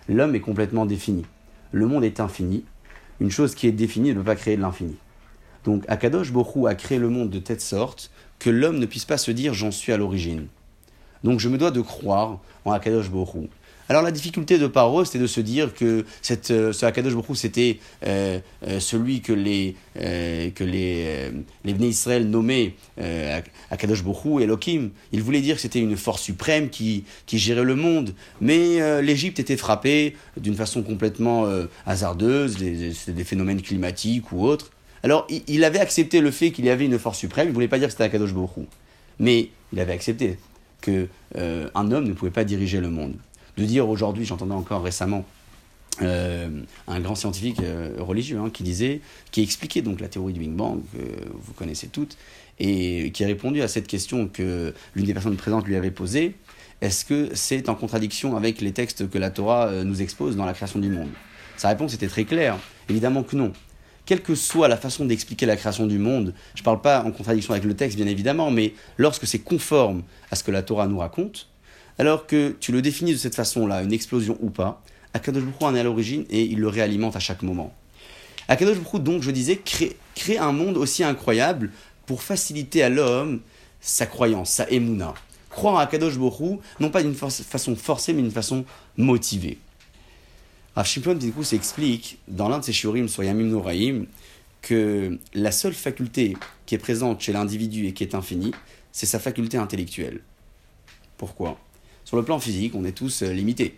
[0.10, 1.26] L'homme est complètement défini.
[1.72, 2.63] Le monde est infini.
[3.19, 4.95] Une chose qui est définie ne peut pas créer de l'infini.
[5.63, 9.17] Donc Akadosh Borou a créé le monde de telle sorte que l'homme ne puisse pas
[9.17, 10.47] se dire j'en suis à l'origine.
[11.23, 13.47] Donc je me dois de croire en Akadosh Borou.
[13.89, 16.04] Alors la difficulté de Paro, c'était de se dire que
[16.52, 21.32] euh, ce Akadosh Borou, c'était euh, euh, celui que les, que les,
[21.65, 22.73] Israël nommaient
[23.71, 24.89] Akadosh Borou, Elohim.
[25.12, 28.13] Il voulait dire que c'était une force suprême qui, qui gérait le monde.
[28.41, 31.47] Mais l'Égypte était frappée d'une façon complètement
[31.86, 32.58] hasardeuse,
[32.93, 34.71] c'était des phénomènes climatiques ou autres.
[35.04, 37.67] Alors, il avait accepté le fait qu'il y avait une force suprême, il ne voulait
[37.67, 38.67] pas dire que c'était Akadosh Baruch
[39.19, 40.38] mais il avait accepté
[40.82, 43.15] qu'un euh, homme ne pouvait pas diriger le monde.
[43.58, 45.26] De dire aujourd'hui, j'entendais encore récemment
[46.04, 50.39] euh, un grand scientifique euh, religieux hein, qui disait, qui expliquait donc la théorie du
[50.39, 51.00] Big Bang, que
[51.34, 52.17] vous connaissez toutes,
[52.60, 56.36] et qui a répondu à cette question que l'une des personnes présentes lui avait posée,
[56.82, 60.54] est-ce que c'est en contradiction avec les textes que la Torah nous expose dans la
[60.54, 61.10] création du monde?
[61.56, 62.58] Sa réponse était très claire,
[62.89, 63.52] évidemment que non.
[64.06, 67.12] Quelle que soit la façon d'expliquer la création du monde, je ne parle pas en
[67.12, 70.88] contradiction avec le texte bien évidemment, mais lorsque c'est conforme à ce que la Torah
[70.88, 71.50] nous raconte,
[71.97, 74.81] alors que tu le définis de cette façon-là, une explosion ou pas,
[75.13, 77.73] Akadosh Baruch en est à l'origine et il le réalimente à chaque moment.
[78.47, 81.71] Akadosh Baruch donc, je disais, crée, un monde aussi incroyable
[82.05, 83.41] pour faciliter à l'homme
[83.81, 85.13] sa croyance, sa émouna.
[85.49, 88.63] Croire à Akadosh Baruch non pas d'une façon forcée, mais d'une façon
[88.95, 89.57] motivée.
[90.75, 94.03] Rav Shimplon s'explique dans l'un de ses shurim sur Yamim Noraim
[94.62, 98.51] que la seule faculté qui est présente chez l'individu et qui est infinie,
[98.91, 100.21] c'est sa faculté intellectuelle.
[101.17, 101.57] Pourquoi?
[102.08, 103.76] Sur le plan physique, on est tous euh, limités.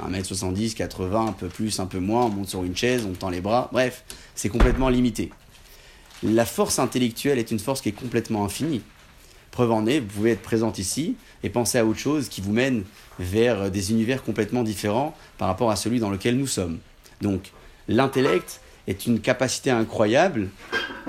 [0.00, 3.28] 1m70, 80, un peu plus, un peu moins, on monte sur une chaise, on tend
[3.28, 5.28] les bras, bref, c'est complètement limité.
[6.22, 8.80] La force intellectuelle est une force qui est complètement infinie.
[9.50, 12.54] Preuve en est, vous pouvez être présente ici et penser à autre chose qui vous
[12.54, 12.84] mène
[13.18, 16.78] vers des univers complètement différents par rapport à celui dans lequel nous sommes.
[17.20, 17.52] Donc,
[17.86, 20.48] l'intellect est une capacité incroyable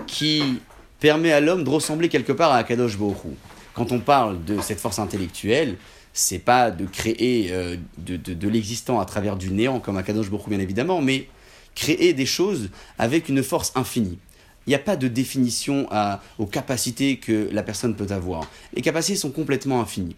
[0.07, 0.59] qui
[0.99, 3.33] permet à l'homme de ressembler quelque part à Akadosh Borou.
[3.73, 5.77] Quand on parle de cette force intellectuelle,
[6.13, 10.49] c'est pas de créer euh, de, de, l'existant à travers du néant comme Akadosh Borou
[10.49, 11.27] bien évidemment, mais
[11.75, 14.19] créer des choses avec une force infinie.
[14.65, 15.89] Il n'y a pas de définition
[16.39, 18.49] aux capacités que la personne peut avoir.
[18.73, 20.15] Les capacités sont complètement infinies.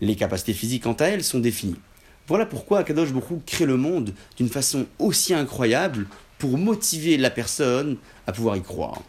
[0.00, 1.80] Les capacités physiques, quant à elles, sont définies.
[2.28, 6.06] Voilà pourquoi Akadosh Baruch crée le monde d'une façon aussi incroyable
[6.38, 9.02] pour motiver la personne à pouvoir y croire.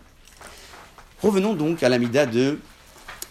[1.22, 2.60] Revenons donc à l'amida de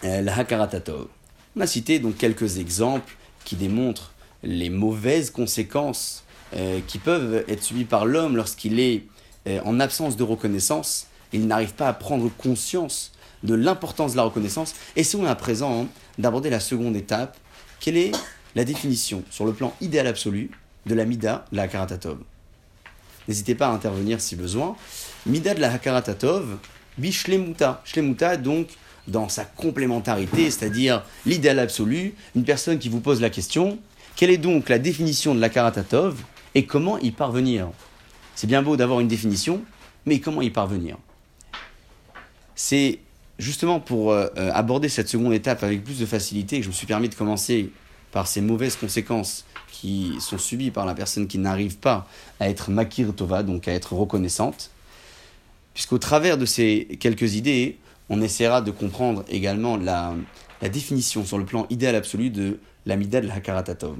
[0.05, 1.09] euh, la Hakaratatov.
[1.57, 4.13] On a cité donc quelques exemples qui démontrent
[4.43, 9.05] les mauvaises conséquences euh, qui peuvent être subies par l'homme lorsqu'il est
[9.47, 13.13] euh, en absence de reconnaissance il n'arrive pas à prendre conscience
[13.43, 14.75] de l'importance de la reconnaissance.
[14.97, 15.87] Essayons à présent hein,
[16.17, 17.37] d'aborder la seconde étape.
[17.81, 18.13] Quelle est
[18.55, 20.51] la définition, sur le plan idéal absolu,
[20.87, 22.19] de la Mida de la Hakaratov
[23.27, 24.77] N'hésitez pas à intervenir si besoin.
[25.27, 26.59] Mida de la Hakaratov,
[26.99, 27.83] Bishlemuta.
[27.85, 28.69] Shlemuta, donc,
[29.07, 33.79] dans sa complémentarité, c'est-à-dire l'idéal absolu, une personne qui vous pose la question
[34.17, 36.23] quelle est donc la définition de la Karatatov
[36.55, 37.71] et comment y parvenir?
[38.37, 39.63] C'est bien beau d'avoir une définition,
[40.07, 40.97] mais comment y parvenir?
[42.55, 43.01] C'est
[43.41, 46.73] justement pour euh, euh, aborder cette seconde étape avec plus de facilité que je me
[46.73, 47.73] suis permis de commencer
[48.13, 52.07] par ces mauvaises conséquences qui sont subies par la personne qui n'arrive pas
[52.39, 54.71] à être makir tova, donc à être reconnaissante,
[55.75, 60.15] puisqu'au travers de ces quelques idées, on essaiera de comprendre également la,
[60.63, 63.99] définition sur le plan idéal absolu de l'amida de Hakaratatov.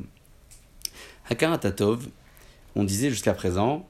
[1.29, 2.07] Hakaratatov,
[2.75, 3.87] on disait jusqu'à présent,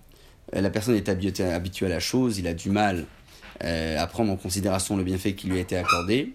[0.52, 3.06] la personne est habituée à la chose, il a du mal
[3.62, 6.34] euh, à prendre en considération le bienfait qui lui a été accordé.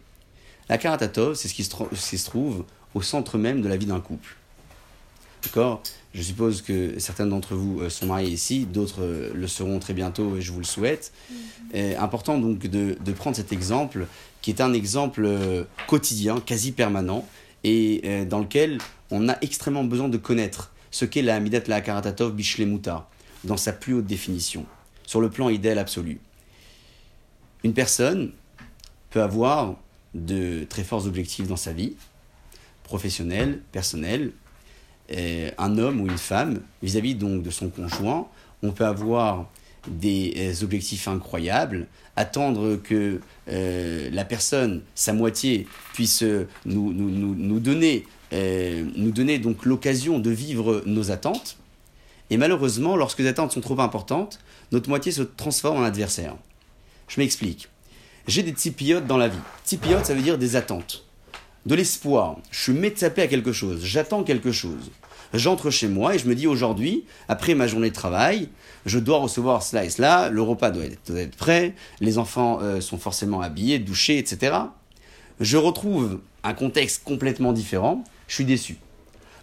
[0.70, 4.36] La karatatov, c'est ce, qui se trouve au centre même de la vie d'un couple.
[5.44, 5.82] D'accord?
[6.14, 9.94] Je suppose que certains d'entre vous euh, sont mariés ici, d'autres euh, le seront très
[9.94, 11.12] bientôt et je vous le souhaite.
[11.32, 11.98] Mm-hmm.
[11.98, 14.08] important donc de, prendre cet exemple
[14.42, 15.30] qui est un exemple
[15.88, 17.28] quotidien, quasi permanent,
[17.64, 18.78] et dans lequel
[19.12, 23.08] on a extrêmement besoin de connaître ce qu'est la Hamidat la Karatatov Bishlemuta,
[23.44, 24.66] dans sa plus haute définition,
[25.06, 26.20] sur le plan idéal absolu.
[27.64, 28.32] Une personne
[29.10, 29.76] peut avoir
[30.14, 31.96] de très forts objectifs dans sa vie,
[32.84, 34.32] professionnels, personnels.
[35.58, 38.28] Un homme ou une femme, vis-à-vis donc de son conjoint,
[38.62, 39.50] on peut avoir
[39.88, 47.36] des euh, objectifs incroyables, attendre que euh, la personne, sa moitié, puisse nous, nous, nous,
[47.36, 51.58] nous donner, donner donc l'occasion de vivre nos attentes.
[52.30, 54.40] Et malheureusement, lorsque les attentes sont trop importantes,
[54.72, 56.36] notre moitié se transforme en adversaire.
[57.08, 57.70] Je m'explique.
[58.28, 59.40] J'ai des tipiotes dans la vie.
[59.64, 61.09] Tipiotes, ça veut dire des attentes.
[61.66, 62.38] De l'espoir.
[62.52, 63.84] Je suis métapé à quelque chose.
[63.84, 64.90] J'attends quelque chose
[65.34, 68.50] j'entre chez moi et je me dis aujourd'hui, après ma journée de travail,
[68.86, 72.98] je dois recevoir cela et cela, le repas doit être, prêt, les enfants euh, sont
[72.98, 74.56] forcément habillés, douchés, etc.
[75.40, 78.78] Je retrouve un contexte complètement différent, je suis déçu.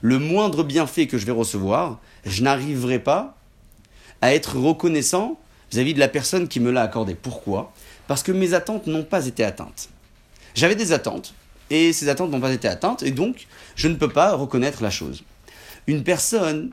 [0.01, 3.37] Le moindre bienfait que je vais recevoir, je n'arriverai pas
[4.21, 5.39] à être reconnaissant
[5.71, 7.15] vis-à-vis de la personne qui me l'a accordé.
[7.15, 7.73] Pourquoi?
[8.07, 9.89] Parce que mes attentes n'ont pas été atteintes.
[10.55, 11.35] J'avais des attentes,
[11.71, 14.91] et ces attentes n'ont pas été atteintes, et donc je ne peux pas reconnaître la
[14.91, 15.25] chose
[15.87, 16.71] une personne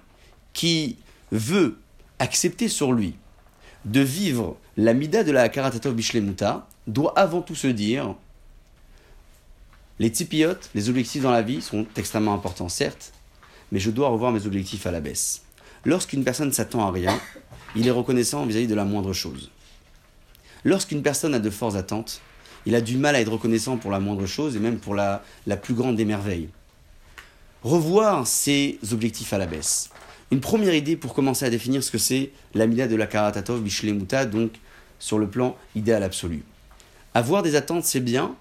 [0.54, 0.98] qui
[1.32, 1.78] veut
[2.20, 3.16] accepter sur lui
[3.86, 8.16] de vivre la mida de la Karatatov Bishlemuta doit avant tout se dire
[10.00, 13.14] les tipiotes, les objectifs dans la vie sont extrêmement importants, certes,
[13.72, 15.44] mais je dois revoir mes objectifs à la baisse.
[15.86, 17.20] Lorsqu'une personne s'attend à rien,
[17.76, 19.52] il est reconnaissant vis-à-vis de la moindre chose.
[20.64, 22.22] Lorsqu'une personne a de fortes attentes,
[22.66, 25.24] il a du mal à être reconnaissant pour la moindre chose et même pour la,
[25.48, 26.50] la plus grande des merveilles
[27.64, 29.90] revoir ses objectifs à la baisse.
[30.32, 34.26] Une première idée pour commencer à définir ce que c'est l'amida de la Karatatov Bishlemuta,
[34.26, 34.52] donc
[35.00, 36.44] sur le plan idéal absolu.
[37.14, 38.36] Avoir des attentes, c'est bien,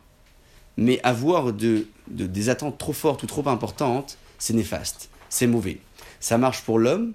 [0.76, 5.78] mais avoir de, des attentes trop fortes ou trop importantes, c'est néfaste, c'est mauvais.
[6.20, 7.12] Ça marche pour l'homme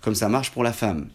[0.00, 1.08] comme ça marche pour la femme.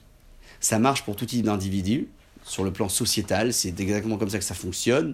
[0.60, 2.10] Ça marche pour tout type d'individu,
[2.44, 5.14] sur le plan sociétal, c'est exactement comme ça que ça fonctionne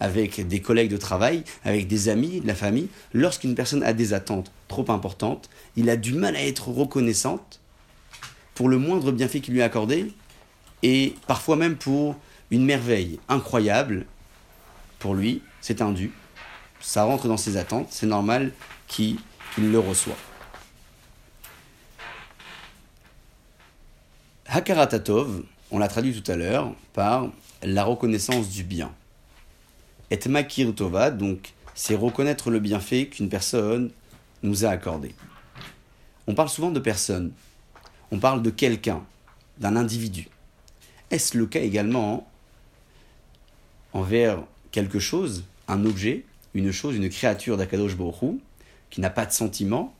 [0.00, 4.14] avec des collègues de travail, avec des amis, de la famille, lorsqu'une personne a des
[4.14, 7.60] attentes trop importantes, il a du mal à être reconnaissante
[8.54, 10.12] pour le moindre bienfait qu'il lui a accordé,
[10.82, 12.16] et parfois même pour
[12.50, 14.06] une merveille incroyable,
[14.98, 16.12] pour lui, c'est un dû,
[16.80, 18.52] ça rentre dans ses attentes, c'est normal
[18.88, 19.18] qu'il
[19.56, 20.16] le reçoit.
[24.46, 27.30] Hakaratatov, on l'a traduit tout à l'heure par
[27.62, 28.92] la reconnaissance du bien.
[30.10, 33.90] Et makir donc c'est reconnaître le bienfait qu'une personne
[34.42, 35.14] nous a accordé.
[36.26, 37.32] On parle souvent de personnes,
[38.10, 39.02] on parle de quelqu'un,
[39.58, 40.28] d'un individu.
[41.10, 42.28] Est-ce le cas également
[43.94, 48.40] envers quelque chose, un objet, une chose, une créature d'Akadosh Borou,
[48.90, 49.94] qui n'a pas de sentiment,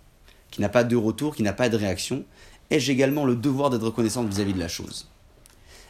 [0.51, 2.25] qui n'a pas de retour, qui n'a pas de réaction?
[2.71, 5.09] Ai-je également le devoir d'être reconnaissant vis-à-vis de la chose?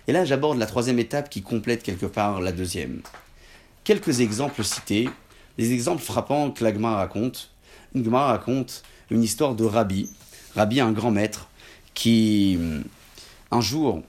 [0.08, 3.02] Et là, j'aborde la troisième étape qui complète quelque part la deuxième.
[3.84, 5.08] Quelques exemples cités,
[5.58, 7.50] des exemples frappants que la raconte.
[7.94, 10.08] Une raconte une histoire de Rabbi,
[10.54, 11.48] Rabbi, un grand maître,
[11.94, 12.58] qui
[13.50, 14.02] un jour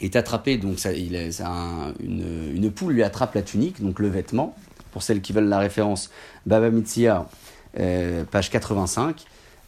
[0.00, 4.54] est attrapé, donc une, poule lui attrape la tunique, donc le vêtement,
[4.92, 6.10] pour celles qui veulent la référence,
[6.46, 7.26] Baba Mitzia,
[7.78, 9.24] euh, page 85,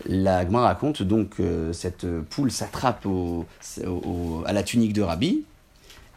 [0.06, 3.06] la Gemara raconte donc euh, cette poule s'attrape
[4.46, 5.44] à la tunique de Rabbi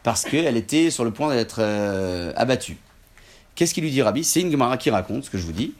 [0.02, 2.78] parce qu'elle était sur le point d'être euh, abattue.
[3.54, 4.22] Qu'est-ce qu'il lui dit Rabbi?
[4.22, 5.74] C'est une Gemara qui raconte ce que je vous dis.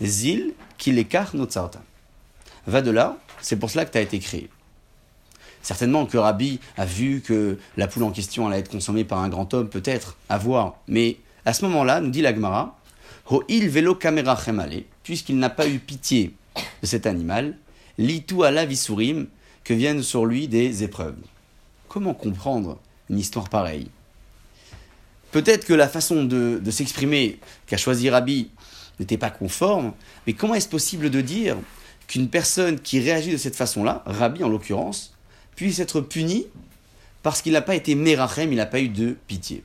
[0.00, 1.80] Zil kilekar notsarta.
[2.66, 4.48] Va de là, c'est pour cela que tu as été créé.
[5.62, 9.28] Certainement que Rabbi a vu que la poule en question allait être consommée par un
[9.28, 10.76] grand homme, peut-être, à voir.
[10.86, 12.78] Mais à ce moment-là, nous dit la Gemara,
[13.30, 14.38] Ho il velo kamera
[15.02, 16.34] puisqu'il n'a pas eu pitié
[16.82, 17.56] de cet animal,
[17.98, 19.26] litu ala visurim,
[19.64, 21.18] que viennent sur lui des épreuves.
[21.88, 22.78] Comment comprendre
[23.10, 23.90] une histoire pareille?
[25.30, 28.50] Peut-être que la façon de, s'exprimer qu'a choisi Rabbi
[28.98, 29.92] n'était pas conforme,
[30.26, 31.56] mais comment est-ce possible de dire
[32.06, 35.14] qu'une personne qui réagit de cette façon-là, Rabbi en l'occurrence,
[35.54, 36.46] puisse être punie
[37.22, 39.62] parce qu'il n'a pas été Merachem, il n'a pas eu de pitié?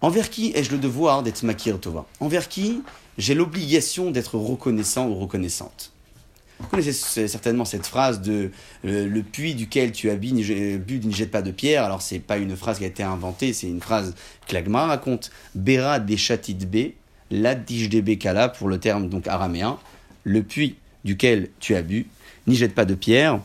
[0.00, 2.06] Envers qui ai-je le devoir d'être Makir Tova?
[2.20, 2.82] Envers qui
[3.18, 5.92] j'ai l'obligation d'être reconnaissant ou reconnaissante
[6.58, 8.50] vous connaissez certainement cette phrase de
[8.86, 11.84] euh, le puits duquel tu as bu, ne jette pas de pierre.
[11.84, 14.14] Alors c'est pas une phrase qui a été inventée, c'est une phrase
[14.46, 15.30] que l'Agma raconte.
[15.54, 16.92] Bera des B,
[17.30, 19.78] la de kala pour le terme donc araméen.
[20.24, 22.06] Le puits duquel tu as bu,
[22.46, 23.40] n'y jette pas de pierre.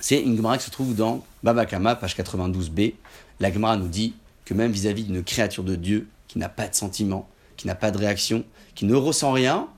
[0.00, 2.94] C'est une Gemara qui se trouve dans Babakama, page 92b.
[3.40, 7.28] La nous dit que même vis-à-vis d'une créature de Dieu qui n'a pas de sentiment,
[7.56, 9.68] qui n'a pas de réaction, qui ne ressent rien,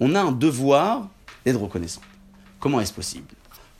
[0.00, 1.08] on a un devoir
[1.44, 2.00] d'être reconnaissant.
[2.60, 3.26] Comment est-ce possible?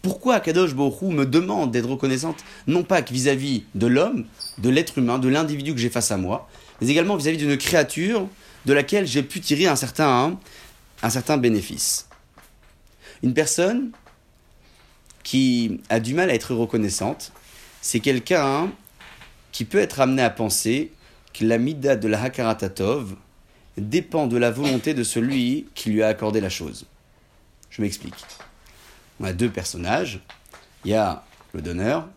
[0.03, 4.25] Pourquoi Kadosh Borou me demande d'être reconnaissante, non pas vis-à-vis de l'homme,
[4.59, 6.49] de l'être humain, de l'individu que j'ai face à moi,
[6.81, 8.29] mais également vis-à-vis d'une créature
[8.67, 10.39] de laquelle j'ai pu tirer un certain,
[11.03, 12.09] un certain bénéfice?
[13.23, 13.91] Une personne
[15.25, 17.33] qui a du mal à être reconnaissante,
[17.81, 18.71] c'est quelqu'un
[19.51, 20.93] qui peut être amené à penser
[21.35, 23.17] que la mida de la Hakaratatov
[23.77, 26.87] dépend de la volonté de celui qui lui a accordé la chose.
[27.71, 28.15] Je m'explique.
[29.21, 30.21] On a deux personnages.
[30.85, 32.09] Il y a le donneur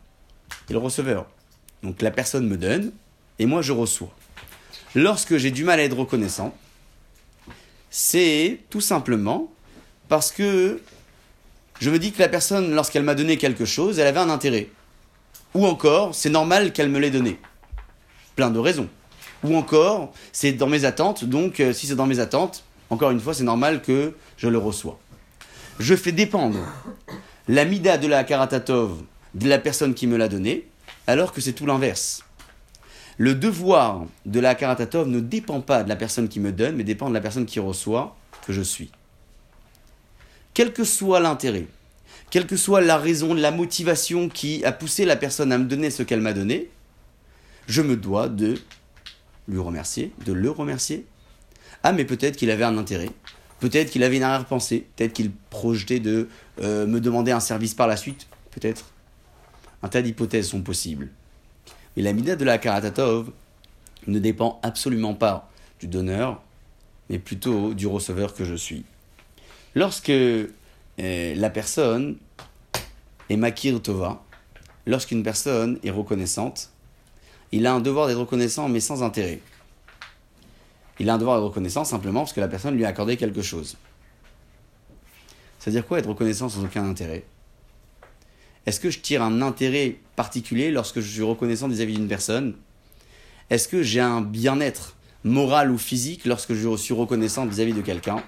[0.69, 1.28] et le receveur.
[1.84, 2.91] Donc la personne me donne
[3.39, 4.13] et moi je reçois.
[4.95, 6.56] Lorsque j'ai du mal à être reconnaissant,
[7.89, 9.52] c'est tout simplement
[10.08, 10.82] parce que
[11.80, 14.69] je me dis que la personne, lorsqu'elle m'a donné quelque chose, elle avait un intérêt.
[15.54, 17.39] Ou encore, c'est normal qu'elle me l'ait donné.
[18.36, 18.89] Plein de raisons.
[19.43, 23.19] Ou encore, c'est dans mes attentes, donc euh, si c'est dans mes attentes, encore une
[23.19, 24.99] fois, c'est normal que je le reçois.
[25.80, 26.60] Je fais dépendre
[27.47, 29.02] la mida de la karatatov
[29.34, 30.67] de la personne qui me l'a donné,
[31.08, 32.23] alors que c'est tout l'inverse.
[33.17, 36.84] Le devoir de la karatatov ne dépend pas de la personne qui me donne, mais
[36.84, 38.91] dépend de la personne qui reçoit, que je suis.
[40.54, 41.67] Quel que soit l'intérêt,
[42.30, 45.89] quelle que soit la raison, la motivation qui a poussé la personne à me donner
[45.89, 46.69] ce qu'elle m'a donné,
[47.67, 48.56] je me dois de
[49.50, 51.06] lui remercier, de le remercier.
[51.84, 53.10] Ah, mais peut-être qu'il avait un intérêt,
[53.60, 56.28] peut-être qu'il avait une arrière-pensée, peut-être qu'il projetait de
[56.62, 58.92] euh, me demander un service par la suite, peut-être.
[59.82, 61.10] Un tas d'hypothèses sont possibles.
[61.96, 63.32] Mais la mida de la Karatatov
[64.08, 66.42] ne dépend absolument pas du donneur,
[67.10, 68.84] mais plutôt du receveur que je suis.
[69.76, 70.48] Lorsque euh,
[70.98, 72.18] la personne
[73.30, 74.24] est makir tova,
[74.86, 76.72] lorsqu'une personne est reconnaissante,
[77.52, 79.40] il a un devoir d'être reconnaissant mais sans intérêt.
[81.00, 83.42] Il a un devoir d'être reconnaissant simplement parce que la personne lui a accordé quelque
[83.42, 83.78] chose.
[85.60, 87.26] C'est-à-dire quoi être reconnaissant sans aucun intérêt?
[88.66, 92.56] Est-ce que je tire un intérêt particulier lorsque je suis reconnaissant vis-à-vis d'une personne?
[93.50, 98.24] Est-ce que j'ai un bien-être moral ou physique lorsque je suis reconnaissant vis-à-vis de quelqu'un?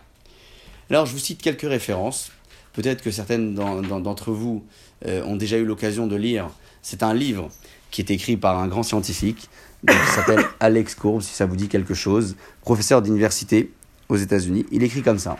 [0.89, 2.31] Alors je vous cite quelques références.
[2.73, 4.65] Peut-être que certaines d'entre vous
[5.05, 6.49] euh, ont déjà eu l'occasion de lire.
[6.81, 7.49] C'est un livre
[7.91, 9.49] qui est écrit par un grand scientifique
[9.87, 13.71] qui s'appelle Alex Courbe, si ça vous dit quelque chose, professeur d'université
[14.09, 14.65] aux États-Unis.
[14.71, 15.37] Il écrit comme ça.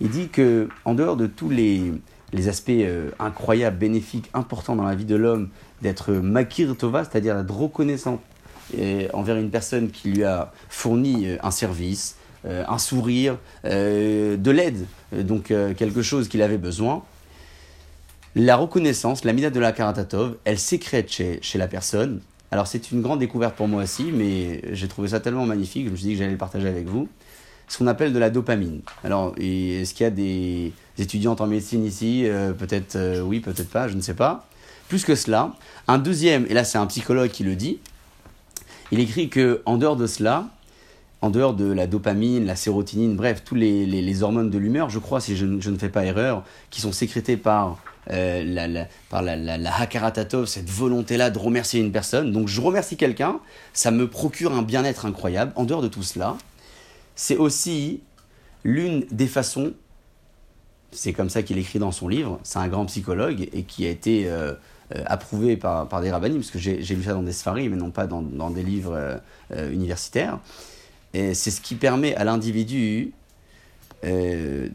[0.00, 1.92] Il dit que, en dehors de tous les,
[2.32, 5.48] les aspects euh, incroyables, bénéfiques, importants dans la vie de l'homme,
[5.82, 8.20] d'être makir tova, c'est-à-dire d'être reconnaissant
[8.78, 15.44] euh, envers une personne qui lui a fourni un service, un sourire, de l'aide, donc
[15.44, 17.02] quelque chose qu'il avait besoin,
[18.34, 22.20] la reconnaissance, la mina de la Karatatov, elle sécrète chez, chez la personne.
[22.50, 25.90] Alors c'est une grande découverte pour moi aussi, mais j'ai trouvé ça tellement magnifique, je
[25.90, 27.08] me suis dit que j'allais le partager avec vous.
[27.66, 28.82] Ce qu'on appelle de la dopamine.
[29.04, 33.70] Alors, est-ce qu'il y a des étudiantes en médecine ici euh, Peut-être euh, oui, peut-être
[33.70, 34.46] pas, je ne sais pas.
[34.88, 35.54] Plus que cela,
[35.88, 37.78] un deuxième, et là c'est un psychologue qui le dit,
[38.92, 40.46] il écrit que en dehors de cela,
[41.24, 45.22] en dehors de la dopamine, la sérotonine, bref, tous les, hormones de l'humeur, je crois,
[45.22, 47.78] si je, ne fais pas erreur, qui sont sécrétées par
[48.10, 52.30] euh, la, par la, la, la hakaratatov, cette volonté-là de remercier une personne.
[52.30, 53.40] Donc je remercie quelqu'un,
[53.72, 55.52] ça me procure un bien-être incroyable.
[55.56, 56.36] En dehors de tout cela,
[57.16, 58.02] c'est aussi
[58.62, 59.72] l'une des façons,
[60.92, 63.88] c'est comme ça qu'il écrit dans son livre, c'est un grand psychologue et qui a
[63.88, 64.52] été euh,
[64.94, 67.76] euh, approuvé par, par des rabbinim, parce que j'ai lu ça dans des sfaris, mais
[67.76, 70.38] non pas dans, dans des livres universitaires.
[71.14, 73.12] C'est ce qui permet à l'individu
[74.02, 74.72] de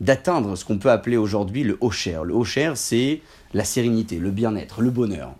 [0.00, 3.20] d'atteindre ce qu'on peut appeler aujourd'hui le cher Le cher c'est
[3.54, 5.34] la sérénité, le bien-être, le bonheur.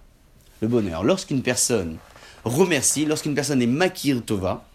[0.60, 1.02] Le bonheur.
[1.02, 1.96] Lorsqu'une personne
[2.44, 4.66] remercie, lorsqu'une personne est makir tova,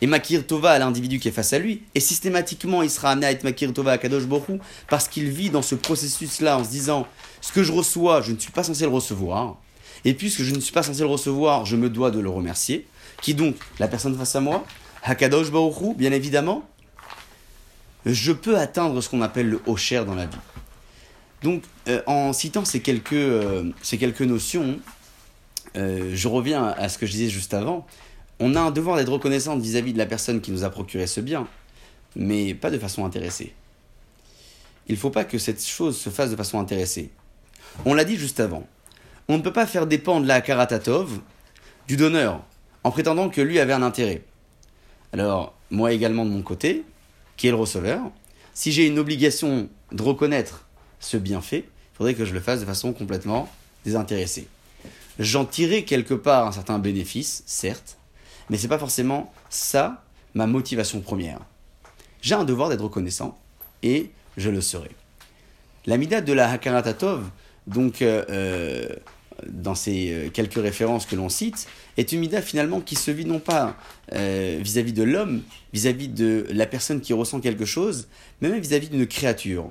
[0.00, 3.26] et makir tova à l'individu qui est face à lui, et systématiquement il sera amené
[3.26, 6.70] à être makir tova à Kadosh Borou, parce qu'il vit dans ce processus-là en se
[6.70, 7.06] disant
[7.40, 9.58] ce que je reçois, je ne suis pas censé le recevoir,
[10.04, 12.86] et puisque je ne suis pas censé le recevoir, je me dois de le remercier.
[13.22, 14.64] Qui donc La personne face à moi
[15.02, 16.68] Hakadosh Baruch bien évidemment,
[18.04, 20.38] je peux atteindre ce qu'on appelle le cher dans la vie.
[21.42, 23.70] Donc, euh, en citant ces quelques, euh,
[24.20, 24.80] notions,
[25.76, 27.86] euh, je reviens à ce que je disais juste avant.
[28.40, 31.20] On a un devoir d'être reconnaissant vis-à-vis de la personne qui nous a procuré ce
[31.20, 31.46] bien,
[32.16, 33.54] mais pas de façon intéressée.
[34.88, 37.10] Il ne faut pas que cette chose se fasse de façon intéressée.
[37.84, 38.66] On l'a dit juste avant.
[39.28, 41.20] On ne peut pas faire dépendre la Karatatov
[41.86, 42.42] du donneur,
[42.84, 44.22] en prétendant que lui avait un intérêt.
[45.12, 46.84] Alors, moi également de mon côté,
[47.36, 48.00] qui est le receveur,
[48.54, 50.66] si j'ai une obligation de reconnaître
[51.00, 53.48] ce bienfait, il faudrait que je le fasse de façon complètement
[53.84, 54.48] désintéressée.
[55.18, 57.98] J'en tirerai quelque part un certain bénéfice, certes,
[58.50, 60.04] mais ce n'est pas forcément ça
[60.34, 61.40] ma motivation première.
[62.20, 63.38] J'ai un devoir d'être reconnaissant
[63.82, 64.90] et je le serai.
[65.86, 67.24] La mida de la Hakaratatov,
[67.66, 68.88] donc euh, euh,
[69.46, 71.66] dans ces euh, quelques références que l'on cite,
[71.96, 73.76] est une mida finalement qui se vit non pas
[74.14, 78.08] euh, vis-à-vis de l'homme, vis-à-vis de la personne qui ressent quelque chose,
[78.40, 79.70] mais même vis-à-vis d'une créature,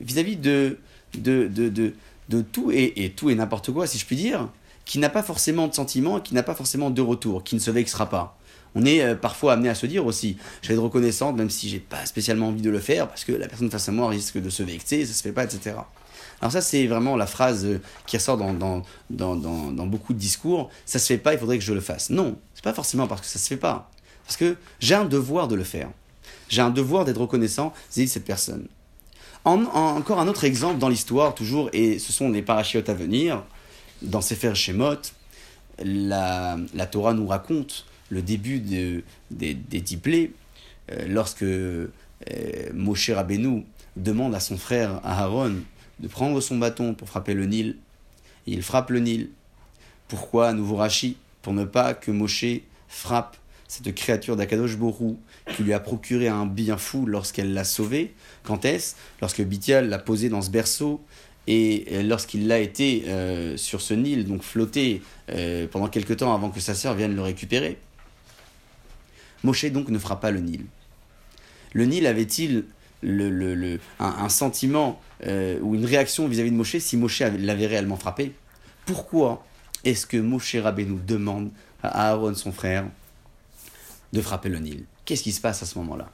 [0.00, 0.78] vis-à-vis de
[1.18, 1.92] de, de,
[2.28, 4.48] de, tout et, tout et n'importe quoi, si je puis dire,
[4.84, 7.70] qui n'a pas forcément de sentiment, qui n'a pas forcément de retour, qui ne se
[7.70, 8.36] vexera pas.
[8.74, 11.68] On est euh, parfois amené à se dire aussi, je vais être reconnaissant même si
[11.68, 14.38] j'ai pas spécialement envie de le faire, parce que la personne face à moi risque
[14.38, 15.76] de se vexer, ça se fait pas, etc.
[16.44, 20.18] Alors ça, c'est vraiment la phrase euh, qui ressort dans, dans, dans, dans, beaucoup de
[20.18, 20.68] discours.
[20.84, 22.10] Ça se fait pas, il faudrait que je le fasse.
[22.10, 23.90] Non, c'est pas forcément parce que ça se fait pas.
[24.26, 25.88] Parce que j'ai un devoir de le faire.
[26.50, 28.68] J'ai un devoir d'être reconnaissant vis-à-vis de cette personne.
[29.46, 33.42] En, encore un autre exemple dans l'histoire, toujours, et ce sont les parachiotes à venir,
[34.02, 35.00] dans Sefer Shemot,
[35.82, 40.34] la, la Torah nous raconte le début de, des, des diplés,
[40.92, 41.88] euh, lorsque euh,
[42.74, 43.64] Moshe Rabbeinu
[43.96, 45.54] demande à son frère Aaron
[46.00, 47.76] de prendre son bâton pour frapper le Nil,
[48.46, 49.30] il frappe le Nil.
[50.08, 53.36] Pourquoi, à nouveau Rashi Pour ne pas que Moshe frappe
[53.66, 55.18] cette créature d'Akadosh Borou
[55.56, 58.14] qui lui a procuré un bien fou lorsqu'elle l'a sauvé?
[58.42, 58.94] Quand est-ce?
[59.20, 61.00] Lorsque Bitial l'a posé dans ce berceau
[61.46, 66.50] et lorsqu'il l'a été euh, sur ce Nil, donc flotté euh, pendant quelque temps avant
[66.50, 67.78] que sa sœur vienne le récupérer.
[69.42, 70.64] Moshe donc ne fera pas le Nil.
[71.72, 72.64] Le Nil avait-il
[73.04, 77.96] le, le, un, sentiment euh, ou une réaction vis-à-vis de Moshe si Moshe l'avait réellement
[77.96, 78.32] frappé
[78.86, 79.44] Pourquoi
[79.84, 81.50] est-ce que Moshe Rabbeinu demande
[81.82, 82.86] à Aaron, son frère,
[84.12, 84.84] de frapper le Nil?
[85.04, 86.10] Qu'est-ce qui se passe à ce moment-là?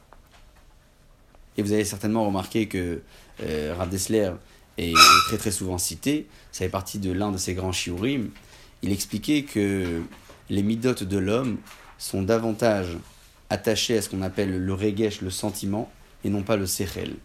[1.57, 3.03] Et vous avez certainement remarqué que
[3.43, 3.87] euh,
[4.79, 4.95] est,
[5.27, 8.31] très très souvent cité, ça fait partie de l'un de ses grands shiurim.
[8.83, 10.03] Il expliquait que
[10.49, 11.59] les midotes de l'homme
[11.99, 12.97] sont davantage
[13.51, 15.91] attachés à ce qu'on appelle le regesh, le sentiment,
[16.25, 17.17] et non pas le sechel.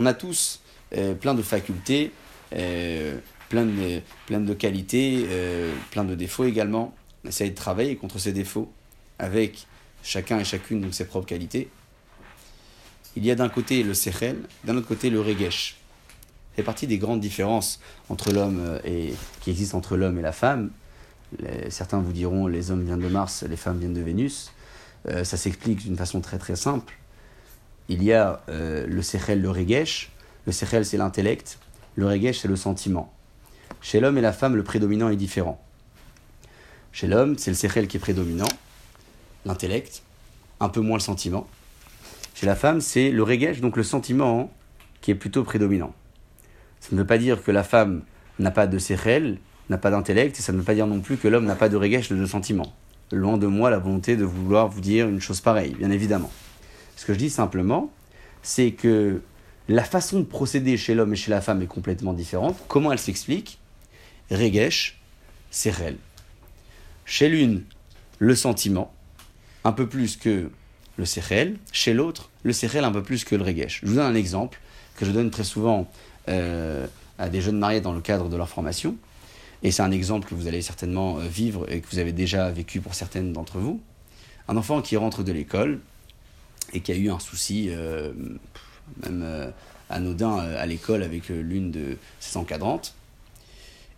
[0.00, 0.60] On a tous
[0.96, 2.12] euh, plein de facultés,
[2.54, 3.18] euh,
[3.48, 6.94] plein, de, plein de qualités, euh, plein de défauts également.
[7.24, 8.72] On essaye de travailler contre ces défauts
[9.18, 9.66] avec
[10.02, 11.68] chacun et chacune de ses propres qualités.
[13.16, 15.76] Il y a d'un côté le sechel, d'un autre côté le regesh.
[16.54, 20.70] C'est partie des grandes différences entre l'homme et qui existent entre l'homme et la femme.
[21.68, 24.52] certains vous diront les hommes viennent de Mars, les femmes viennent de Vénus.
[25.04, 26.94] Ça s'explique d'une façon très très simple.
[27.88, 30.10] Il y a euh, le sechel, le regesh.
[30.46, 31.58] Le sechel, c'est l'intellect.
[31.96, 33.12] Le regesh, c'est le sentiment.
[33.80, 35.62] Chez l'homme et la femme, le prédominant est différent.
[36.92, 38.48] Chez l'homme, c'est le sechel qui est prédominant,
[39.44, 40.02] l'intellect,
[40.58, 41.46] un peu moins le sentiment.
[42.34, 44.52] Chez la femme, c'est le regesh, donc le sentiment,
[45.00, 45.94] qui est plutôt prédominant.
[46.80, 48.02] Ça ne veut pas dire que la femme
[48.38, 51.16] n'a pas de sechel, n'a pas d'intellect, et ça ne veut pas dire non plus
[51.16, 52.72] que l'homme n'a pas de regesh, de sentiment
[53.16, 56.30] loin de moi la volonté de vouloir vous dire une chose pareille, bien évidemment.
[56.98, 57.92] Ce que je dis simplement,
[58.42, 59.22] c'est que
[59.68, 62.56] la façon de procéder chez l'homme et chez la femme est complètement différente.
[62.66, 63.60] Comment elle s'explique?
[64.32, 64.98] Regesh,
[65.52, 65.96] c'est réel.
[67.04, 67.62] Chez l'une,
[68.18, 68.92] le sentiment,
[69.62, 70.50] un peu plus que
[70.96, 71.56] le sérel.
[71.70, 73.78] Chez l'autre, le sérel un peu plus que le regesh.
[73.84, 74.58] Je vous donne un exemple
[74.96, 75.88] que je donne très souvent
[76.28, 78.96] euh, à des jeunes mariés dans le cadre de leur formation.
[79.62, 82.50] Et c'est un exemple que vous allez certainement euh, vivre et que vous avez déjà
[82.50, 83.80] vécu pour certaines d'entre vous.
[84.48, 85.78] Un enfant qui rentre de l'école
[86.72, 88.12] et qui a eu un souci, euh,
[89.02, 89.50] même euh,
[89.90, 92.94] anodin, à l'école avec l'une de ses encadrantes,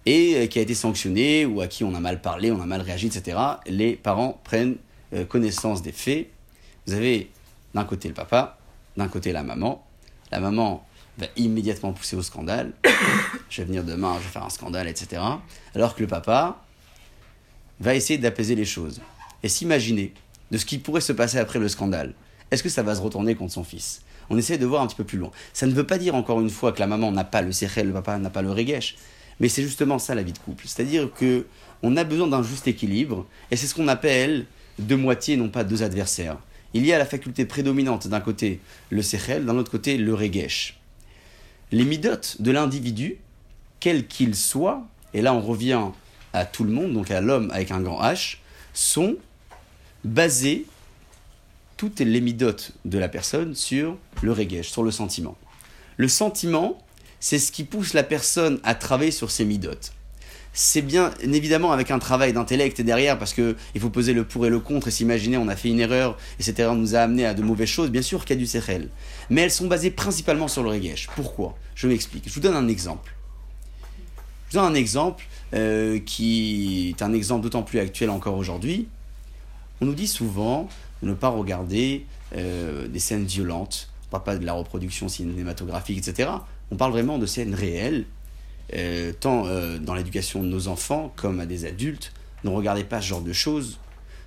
[0.07, 2.81] et qui a été sanctionné ou à qui on a mal parlé, on a mal
[2.81, 3.39] réagi, etc.
[3.67, 4.77] Les parents prennent
[5.29, 6.31] connaissance des faits.
[6.87, 7.31] Vous avez
[7.75, 8.59] d'un côté le papa,
[8.97, 9.85] d'un côté la maman.
[10.31, 10.85] La maman
[11.19, 12.73] va immédiatement pousser au scandale.
[13.51, 15.23] je vais venir demain, je vais faire un scandale, etc.
[15.75, 16.63] Alors que le papa
[17.81, 19.01] va essayer d'apaiser les choses
[19.43, 20.13] et s'imaginer
[20.51, 22.15] de ce qui pourrait se passer après le scandale.
[22.51, 24.03] Est-ce que ça va se retourner contre son fils?
[24.29, 25.31] On essaie de voir un petit peu plus loin.
[25.53, 27.89] Ça ne veut pas dire encore une fois que la maman n'a pas le sérel,
[27.89, 28.97] le papa n'a pas le regesh,
[29.41, 30.65] mais c'est justement ça la vie de couple.
[30.67, 31.47] C'est-à-dire que
[31.83, 34.47] on a besoin d'un juste équilibre et c'est ce qu'on appelle
[34.79, 36.39] deux moitiés, non pas deux adversaires.
[36.75, 40.81] Il y a la faculté prédominante d'un côté le sérel, d'un autre côté le regesh
[41.73, 43.19] les midotes de l'individu,
[43.79, 45.81] quel qu'il soit, et là on revient
[46.33, 48.39] à tout le monde, donc à l'homme avec un grand H,
[48.73, 49.17] sont
[50.05, 50.67] basés,
[51.81, 55.39] toutes les midotes de la personne, sur le regesh, sur le sentiment.
[55.97, 56.77] Le sentiment,
[57.21, 59.95] c'est ce qui pousse la personne à travailler sur ses midotes.
[60.53, 64.45] C'est bien évidemment avec un travail d'intellect derrière parce que il faut poser le pour
[64.45, 66.99] et le contre et s'imaginer on a fait une erreur et cette erreur nous a
[66.99, 67.89] amené à de mauvaises choses.
[67.89, 68.77] Bien sûr qu'il y a du
[69.31, 71.57] mais elles sont basées principalement sur le regesh pourquoi?
[71.75, 72.29] Je m'explique.
[72.29, 73.15] Je vous donne un exemple.
[74.51, 75.25] Je vous donne un exemple
[75.55, 78.87] euh, qui est un exemple d'autant plus actuel encore aujourd'hui.
[79.81, 80.69] On nous dit souvent
[81.03, 86.31] ne pas regarder euh, des scènes violentes on parle pas de la reproduction cinématographique etc
[86.71, 88.05] on parle vraiment de scènes réelles
[88.75, 92.13] euh, tant euh, dans l'éducation de nos enfants comme à des adultes,
[92.45, 93.79] ne regardez pas ce genre de choses.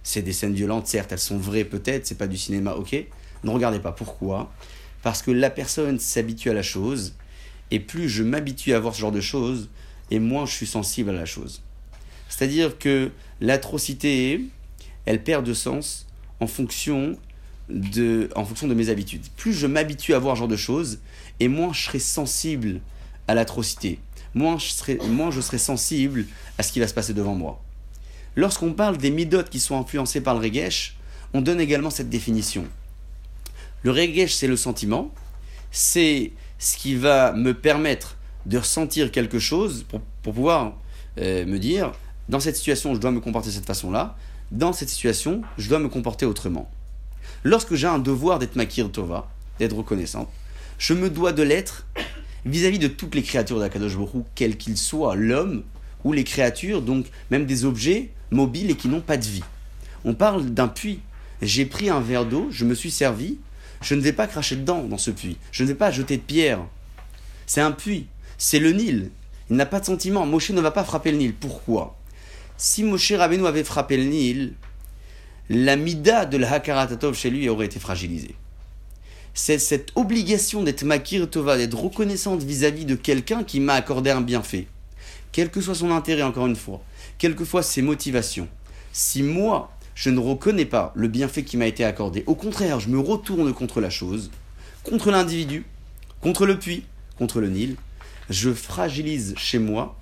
[0.03, 2.93] C'est des scènes violentes, certes, elles sont vraies peut-être, c'est pas du cinéma, ok.
[3.45, 3.93] Ne regardez pas.
[3.93, 4.51] Pourquoi?
[5.01, 7.13] Parce que la personne s'habitue à la chose
[7.71, 9.69] et plus je m'habitue à voir ce genre de choses,
[10.11, 11.61] et moins je suis sensible à la chose.
[12.28, 14.41] C'est-à-dire que l'atrocité,
[15.05, 16.02] elle perd de sens
[16.43, 17.17] en fonction
[17.69, 19.25] de, en fonction de mes habitudes.
[19.37, 20.99] Plus je m'habitue à voir ce genre de choses,
[21.39, 22.81] et moins je serai sensible
[23.27, 23.99] à l'atrocité.
[24.35, 26.25] Moins je, serai, moins je serai sensible
[26.57, 27.61] à ce qui va se passer devant moi.
[28.35, 30.97] Lorsqu'on parle des midotes qui sont influencés par le regesh,
[31.33, 32.65] on donne également cette définition.
[33.83, 35.11] Le regesh, c'est le sentiment,
[35.71, 40.73] c'est ce qui va me permettre de ressentir quelque chose pour, pouvoir
[41.19, 41.93] euh, me dire,
[42.30, 44.15] dans cette situation, je dois me comporter de cette façon-là,
[44.51, 46.69] dans cette situation, je dois me comporter autrement.
[47.43, 50.30] Lorsque j'ai un devoir d'être makir tova, d'être reconnaissant,
[50.78, 51.86] je me dois de l'être
[52.45, 55.63] vis-à-vis de toutes les créatures d'Akadosh Baruch quels qu'ils soient, l'homme
[56.03, 59.43] ou les créatures, donc même des objets mobiles et qui n'ont pas de vie.
[60.05, 60.99] On parle d'un puits.
[61.41, 63.38] J'ai pris un verre d'eau, je me suis servi,
[63.82, 65.38] je ne vais pas cracher dedans dans ce puits.
[65.51, 66.59] Je ne vais pas jeter de pierre.
[67.45, 68.07] C'est un puits.
[68.38, 69.11] C'est le Nil.
[69.49, 70.26] Il n'a pas de sentiment.
[70.26, 71.34] Moshe ne va pas frapper le Nil.
[71.34, 71.97] Pourquoi?
[72.66, 74.53] Si Moshe Rabbeinu avait frappé le Nil,
[75.49, 78.36] la mida de la Hakaratatov chez lui aurait été fragilisée.
[79.34, 84.22] C'est cette obligation d'être Makir Tova, d'être reconnaissante vis-à-vis de quelqu'un qui m'a accordé un
[84.22, 84.68] bienfait.
[85.34, 86.82] Quel que soit son intérêt, encore une fois,
[87.18, 88.47] quelles que ses motivations.
[88.93, 92.88] Si moi, je ne reconnais pas le bienfait qui m'a été accordé, au contraire, je
[92.88, 94.32] me retourne contre la chose,
[94.84, 95.66] contre l'individu,
[96.22, 96.86] contre le puits,
[97.18, 97.76] contre le Nil,
[98.30, 99.99] je fragilise chez moi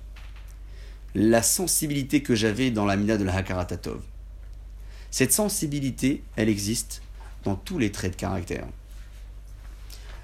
[1.14, 4.00] la sensibilité que j'avais dans la mina de la Hakaratatov.
[5.10, 7.02] Cette sensibilité, elle existe
[7.44, 8.66] dans tous les traits de caractère.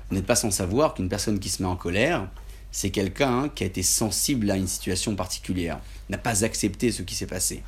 [0.09, 2.31] Vous n'êtes pas sans savoir qu'une personne qui se met en colère,
[2.71, 7.15] c'est quelqu'un qui a été sensible à une situation particulière, n'a pas accepté ce qui
[7.15, 7.63] s'est passé.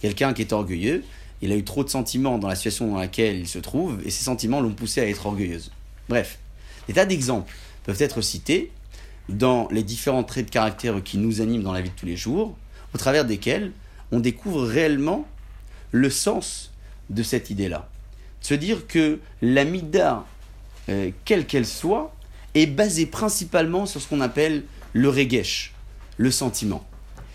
[0.00, 1.04] Quelqu'un qui est orgueilleux,
[1.42, 4.10] il a eu trop de sentiments dans la situation dans laquelle il se trouve, et
[4.10, 5.70] ces sentiments l'ont poussé à être orgueilleuse.
[6.08, 6.38] Bref,
[6.86, 7.52] des tas d'exemples
[7.84, 8.72] peuvent être cités
[9.28, 12.16] dans les différents traits de caractère qui nous animent dans la vie de tous les
[12.16, 12.56] jours,
[12.94, 13.72] au travers desquels
[14.12, 15.26] on découvre réellement
[15.92, 16.72] le sens
[17.10, 17.88] de cette idée-là.
[18.40, 20.24] Se dire que la mida,
[20.88, 22.14] euh, quelle qu'elle soit,
[22.54, 25.74] est basée principalement sur ce qu'on appelle le regesh,
[26.16, 26.86] le sentiment.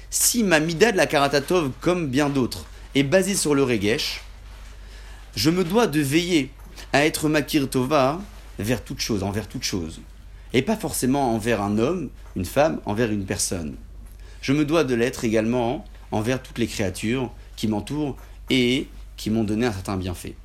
[0.09, 2.65] Si ma mida de la karatatov, comme bien d'autres,
[2.95, 4.21] est basée sur le regesh,
[5.35, 6.51] je me dois de veiller
[6.91, 8.21] à être makir tova
[8.59, 10.01] vers toute chose, envers toute chose.
[10.53, 13.75] Et pas forcément envers un homme, une femme, envers une personne.
[14.41, 18.17] Je me dois de l'être également envers toutes les créatures qui m'entourent
[18.49, 18.87] et
[19.17, 20.35] qui m'ont donné un certain bienfait.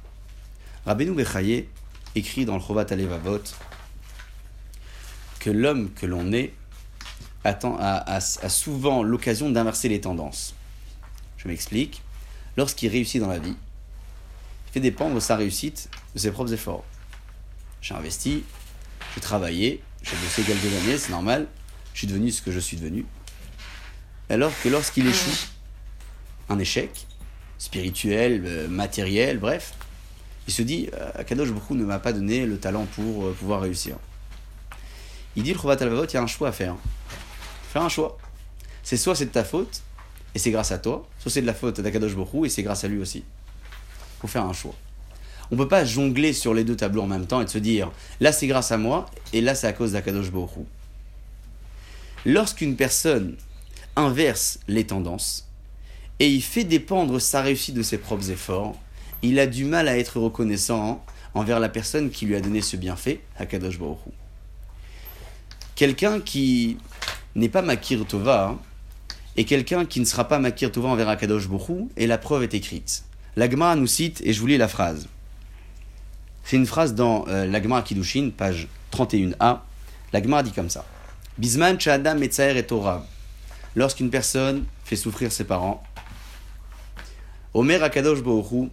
[0.87, 1.67] Rabbeinu Bechaye
[2.15, 3.43] écrit dans le Chovat Alevavot
[5.41, 6.55] que l'homme que l'on est
[7.45, 10.55] a, souvent l'occasion d'inverser les tendances.
[11.37, 12.03] Je m'explique.
[12.57, 13.55] Lorsqu'il réussit dans la vie,
[14.67, 16.85] il fait dépendre sa réussite de ses propres efforts.
[17.81, 18.43] J'ai investi,
[19.15, 21.47] j'ai travaillé, j'ai bossé quelques années, c'est normal,
[21.93, 23.05] je suis devenu ce que je suis devenu.
[24.31, 25.47] Alors que lorsqu'il échoue,
[26.49, 27.07] un échec,
[27.59, 29.75] spirituel, euh, matériel, bref,
[30.47, 33.61] il se dit euh, Akadosh beaucoup ne m'a pas donné le talent pour euh, pouvoir
[33.61, 33.97] réussir.
[35.37, 36.77] Il dit le Chovat il y a un choix à faire.
[37.71, 38.17] Faire un choix.
[38.83, 39.83] C'est soit c'est de ta faute,
[40.35, 42.85] et c'est grâce à toi, soit c'est de la faute d'Akadosh Bokhu, et c'est grâce
[42.85, 43.19] à lui aussi.
[43.19, 44.75] Il faut faire un choix.
[45.51, 47.91] On ne peut pas jongler sur les deux tableaux en même temps et se dire
[48.21, 50.61] là c'est grâce à moi, et là c'est à cause d'Akadosh Bokhu.
[52.27, 53.37] Lorsqu'une personne
[53.97, 55.49] inverse les tendances,
[56.21, 58.77] et il fait dépendre sa réussite de ses propres efforts,
[59.23, 62.77] il a du mal à être reconnaissant envers la personne qui lui a donné ce
[62.77, 63.99] bienfait, Akadosh Baruch
[65.75, 66.77] Quelqu'un qui
[67.35, 68.59] n'est pas Makir Tova,
[69.37, 72.55] et quelqu'un qui ne sera pas Makir Tova envers Akadosh Baruch et la preuve est
[72.55, 73.05] écrite.
[73.37, 75.09] L'Agma nous cite, et je vous lis la phrase.
[76.49, 79.61] C'est une phrase dans euh, l'Agma Kiddushin, page 31a.
[80.15, 80.83] L'Agma dit comme ça.
[81.37, 83.07] Bisman Chadam et Torah.
[83.77, 85.85] Lorsqu'une personne fait souffrir ses parents,
[87.53, 88.71] Omer Akadosh Bohu,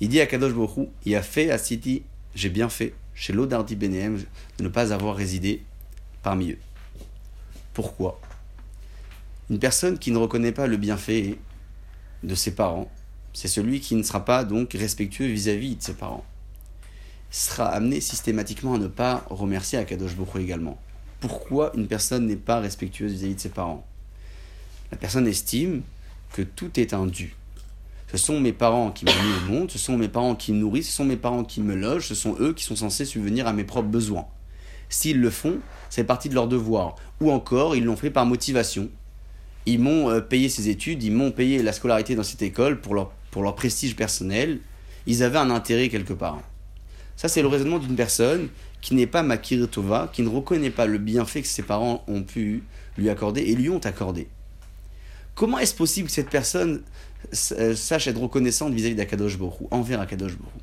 [0.00, 2.02] il dit à Kadosh Bohu, il a fait à Siti,
[2.34, 4.18] j'ai bien fait, chez l'Odardi Benehem,
[4.58, 5.62] de ne pas avoir résidé
[6.24, 6.58] parmi eux.
[7.72, 8.20] Pourquoi?
[9.48, 11.38] Une personne qui ne reconnaît pas le bienfait
[12.24, 12.90] de ses parents,
[13.32, 16.24] c'est celui qui ne sera pas donc respectueux vis-à-vis de ses parents.
[17.32, 20.78] Sera amené systématiquement à ne pas remercier Akadosh Bohu également.
[21.18, 23.84] Pourquoi une personne n'est pas respectueuse vis-à-vis de ses parents?
[24.92, 25.82] La personne estime
[26.32, 27.34] que tout est un dû.
[28.10, 30.58] Ce sont mes parents qui m'ont mis au monde, ce sont mes parents qui me
[30.58, 33.46] nourrissent, ce sont mes parents qui me logent, ce sont eux qui sont censés subvenir
[33.46, 34.26] à mes propres besoins.
[34.90, 35.58] S'ils le font,
[35.88, 36.96] c'est partie de leur devoir.
[37.22, 38.90] Ou encore, ils l'ont fait par motivation.
[39.64, 42.94] Ils m'ont euh, payé ces études, ils m'ont payé la scolarité dans cette école pour
[42.94, 44.58] leur, pour leur prestige personnel.
[45.06, 46.42] Ils avaient un intérêt quelque part.
[47.16, 48.48] Ça, c'est le raisonnement d'une personne
[48.80, 52.22] qui n'est pas Makir Tova, qui ne reconnaît pas le bienfait que ses parents ont
[52.22, 52.64] pu
[52.98, 54.28] lui accorder et lui ont accordé.
[55.34, 56.82] Comment est-ce possible que cette personne
[57.52, 60.60] euh, sache être reconnaissante vis-à-vis d'Akadosh Borou, envers Akadosh Borou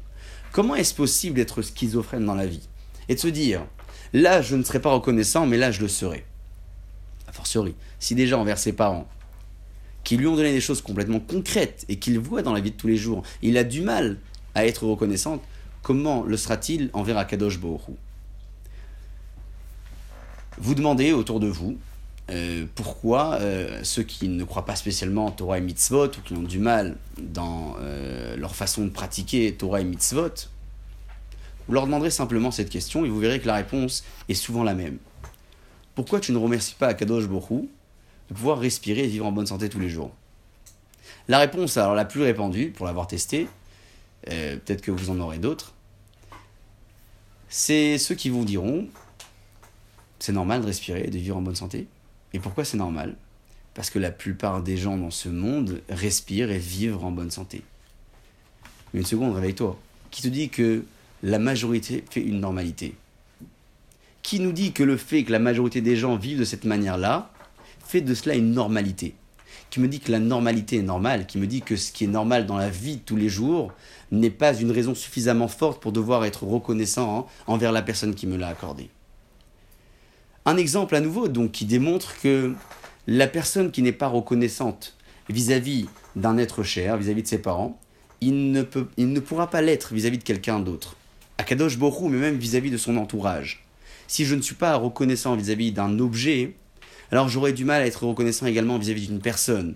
[0.52, 2.68] Comment est-ce possible d'être schizophrène dans la vie
[3.08, 3.66] et de se dire,
[4.14, 6.26] là je ne serai pas reconnaissant, mais là je le serai
[7.28, 9.08] A fortiori, si déjà envers ses parents,
[10.04, 12.76] qui lui ont donné des choses complètement concrètes et qu'il voit dans la vie de
[12.76, 14.18] tous les jours, il a du mal
[14.56, 15.41] à être reconnaissante,
[15.82, 17.98] comment le sera-t-il envers Akadosh Borou
[20.58, 21.78] Vous demandez autour de vous,
[22.32, 26.34] euh, pourquoi euh, ceux qui ne croient pas spécialement en Torah et mitzvot ou qui
[26.34, 30.30] ont du mal dans euh, leur façon de pratiquer Torah et mitzvot,
[31.68, 34.76] vous leur demanderez simplement cette question et vous verrez que la réponse est souvent la
[34.76, 34.98] même.
[35.96, 37.68] Pourquoi tu ne remercies pas Akadosh Borou
[38.30, 40.12] de pouvoir respirer et vivre en bonne santé tous les jours?
[41.28, 43.08] La réponse, alors la plus répandue, pour l'avoir
[44.24, 45.74] testé, peut-être que vous en aurez d'autres,
[47.49, 48.88] c'est ceux qui vous diront
[50.20, 51.88] c'est normal de respirer et de vivre en bonne santé.
[52.34, 53.15] Et pourquoi c'est normal?
[53.74, 57.63] Parce que la plupart des gens dans ce monde respirent et vivent en bonne santé.
[58.93, 59.80] Mais une seconde, réveille-toi.
[60.11, 60.84] Qui te dit que
[61.24, 62.95] la majorité fait une normalité?
[64.22, 67.32] Qui nous dit que le fait que la majorité des gens vivent de cette manière-là
[67.86, 69.15] fait de cela une normalité?
[69.70, 72.07] Qui me dit que la normalité est normale Qui me dit que ce qui est
[72.07, 73.72] normal dans la vie de tous les jours
[74.11, 78.38] n'est pas une raison suffisamment forte pour devoir être reconnaissant envers la personne qui me
[78.38, 78.89] l'a accordé
[80.49, 82.53] un exemple à nouveau, donc, qui démontre que
[83.07, 84.95] la personne qui n'est pas reconnaissante
[85.30, 87.80] vis-à-vis d'un être cher, vis-à-vis de ses parents,
[88.22, 90.95] il ne, peut, il ne pourra pas l'être vis-à-vis de quelqu'un d'autre.
[91.38, 93.63] Akadosh Borou, mais même vis-à-vis de son entourage.
[94.07, 96.55] Si je ne suis pas reconnaissant vis-à-vis d'un objet,
[97.12, 99.76] alors j'aurai du mal à être reconnaissant également vis-à-vis d'une personne.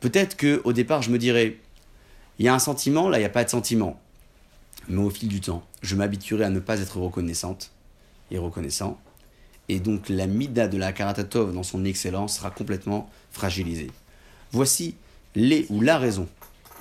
[0.00, 1.58] Peut-être que au départ, je me dirais,
[2.38, 4.00] il y a un sentiment, là, il n'y a pas de sentiment.
[4.88, 7.72] Mais au fil du temps, je m'habituerai à ne pas être reconnaissante
[8.30, 8.98] et reconnaissant
[9.68, 13.90] et donc la mida de la Karatatov dans son excellence sera complètement fragilisée.
[14.52, 14.96] Voici
[15.34, 16.28] les ou la raison.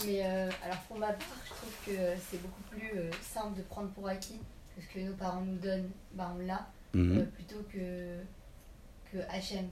[0.05, 3.63] Mais euh, alors pour ma part, je trouve que c'est beaucoup plus euh, simple de
[3.63, 4.39] prendre pour acquis
[4.75, 7.19] que ce que nos parents nous donnent, bah on l'a, mhm.
[7.19, 8.17] euh, plutôt que,
[9.15, 9.67] que HM.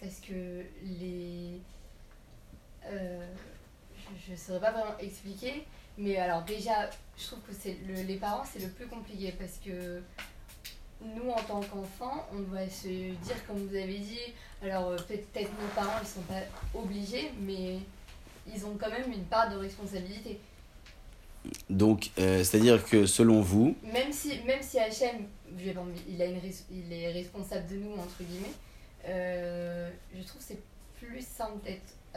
[0.00, 1.60] Parce que les.
[2.90, 5.64] je ne saurais pas vraiment expliquer,
[5.96, 10.02] mais alors déjà, je trouve que c'est les parents, c'est le plus compliqué parce que
[11.04, 14.18] nous, en tant qu'enfants, on doit se dire, comme vous avez dit,
[14.62, 16.42] alors euh, peut-être nos parents, ils sont pas
[16.74, 17.78] obligés, mais
[18.52, 20.38] ils ont quand même une part de responsabilité.
[21.68, 23.76] Donc, euh, c'est-à-dire que selon vous...
[23.82, 25.26] Même si, même si HM,
[26.08, 28.52] il, a une, il est responsable de nous, entre guillemets,
[29.08, 30.62] euh, je trouve que c'est
[30.98, 31.68] plus simple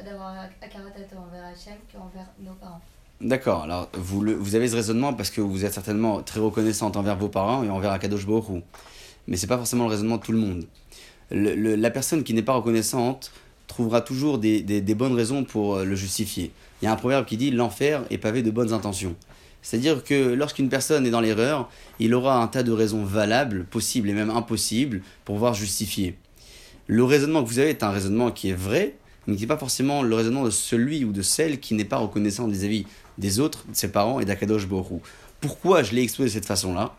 [0.03, 2.81] d'avoir un caractère envers HM qu'envers nos parents.
[3.21, 7.15] D'accord, alors vous, vous avez ce raisonnement parce que vous êtes certainement très reconnaissante envers
[7.15, 8.61] vos parents et envers Akadosh Borou.
[9.27, 10.65] Mais c'est pas forcément le raisonnement de tout le monde.
[11.31, 13.31] La personne qui n'est pas reconnaissante
[13.67, 16.51] trouvera toujours des, des, bonnes raisons pour euh, le justifier.
[16.81, 19.15] Il y a un proverbe qui dit l'enfer est pavé de bonnes intentions.
[19.63, 21.67] C'est-à-dire que lorsqu'une personne est dans l'erreur,
[21.99, 26.15] il aura un tas de raisons valables, possibles et même impossibles, pour pouvoir justifier.
[26.88, 29.57] Le raisonnement que vous avez est un raisonnement qui est vrai, mais qui n'est pas
[29.57, 32.86] forcément le raisonnement de celui ou de celle qui n'est pas reconnaissant vis-à-vis
[33.17, 35.01] des autres, de ses parents et d'Akadosh Borou.
[35.41, 36.95] Pourquoi je l'ai exposé de cette façon-là?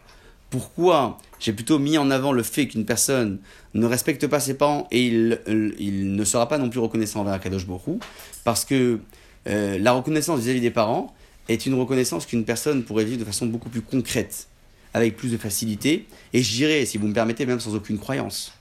[0.51, 3.39] Pourquoi j'ai plutôt mis en avant le fait qu'une personne
[3.75, 7.67] ne respecte pas ses parents et il, ne sera pas non plus reconnaissant envers Akadosh
[7.67, 8.01] Borou
[8.45, 9.01] Parce que
[9.49, 11.15] euh, la reconnaissance vis-à-vis des parents
[11.49, 14.49] est une reconnaissance qu'une personne pourrait vivre de façon beaucoup plus concrète,
[14.95, 18.53] avec plus de facilité, et je dirais, si vous me permettez, même sans aucune croyance.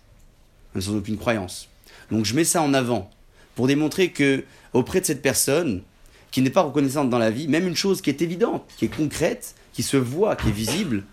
[0.80, 1.69] Sans aucune croyance.
[2.11, 3.09] Donc je mets ça en avant
[3.55, 5.82] pour démontrer que auprès de cette personne,
[6.32, 8.93] qui n'est pas reconnaissante dans la vie, même une chose qui est évidente, qui est
[8.93, 11.05] concrète, qui se voit, qui est visible,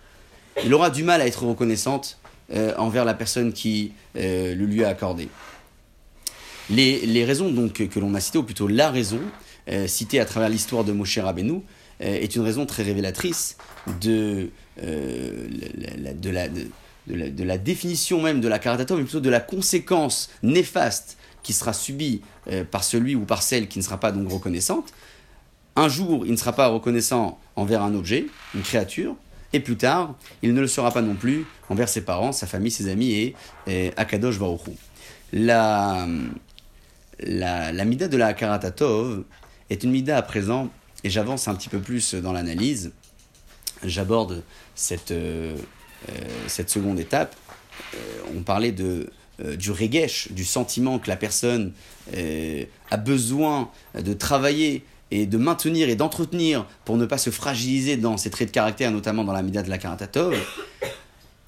[0.65, 2.19] il aura du mal à être reconnaissante
[2.53, 5.29] euh, envers la personne qui euh, le lui a accordé.
[6.71, 9.21] Les, les raisons donc que l'on a citées, ou plutôt la raison
[9.71, 11.61] euh, citée à travers l'histoire de Moshe Rabbeinu,
[12.01, 13.57] est une raison très révélatrice
[14.01, 16.49] de, la, de, la,
[17.07, 21.73] de, la, définition même de la caratatome, mais plutôt de la conséquence néfaste qui sera
[21.73, 22.23] subie
[22.71, 24.93] par celui ou par celle qui ne sera pas donc reconnaissante,
[25.75, 29.17] un jour, il ne sera pas reconnaissant envers un objet, une créature,
[29.53, 32.71] et plus tard, il ne le sera pas non plus envers ses parents, sa famille,
[32.71, 33.35] ses amis
[33.67, 34.77] et, Akadosh Baruchou.
[35.33, 36.07] La,
[37.21, 39.25] la, la mida de la Karatatov
[39.71, 40.71] est une mida à présent,
[41.05, 42.93] et j'avance un petit peu plus dans l'analyse,
[43.83, 44.43] j'aborde
[44.75, 45.57] cette, euh, euh,
[46.47, 47.37] cette seconde étape.
[47.95, 47.99] Euh,
[48.37, 49.11] on parlait de,
[49.57, 51.73] du regesh, du sentiment que la personne
[52.91, 58.17] a besoin de travailler et de maintenir et d'entretenir pour ne pas se fragiliser dans
[58.17, 60.35] ses traits de caractère, notamment dans la Mida de la Karatatov,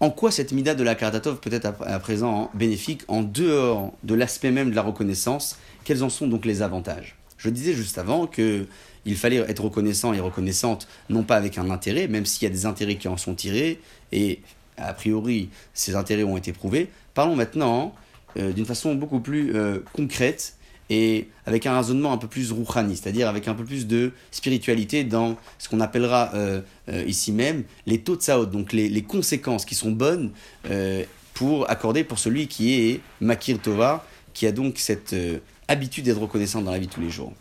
[0.00, 4.14] En quoi cette mida de la Karatatov peut être à présent bénéfique en dehors de
[4.14, 5.58] l'aspect même de la reconnaissance?
[5.84, 7.16] Quels en sont donc les avantages?
[7.38, 8.66] Je disais juste avant que
[9.06, 12.54] il fallait être reconnaissant et reconnaissante, non pas avec un intérêt, même s'il y a
[12.54, 13.80] des intérêts qui en sont tirés,
[14.12, 14.40] et
[14.76, 16.88] a priori ces intérêts ont été prouvés.
[17.14, 17.94] Parlons maintenant
[18.36, 20.56] euh, d'une façon beaucoup plus euh, concrète
[20.90, 25.04] et avec un raisonnement un peu plus rouhani, c'est-à-dire avec un peu plus de spiritualité
[25.04, 26.60] dans ce qu'on appellera euh,
[27.06, 30.30] ici même les taux de donc les, les, conséquences qui sont bonnes
[31.32, 35.16] pour accorder pour celui qui est Makir Tova, qui a donc cette
[35.68, 37.32] habitude d'être reconnaissant dans la vie de tous les jours.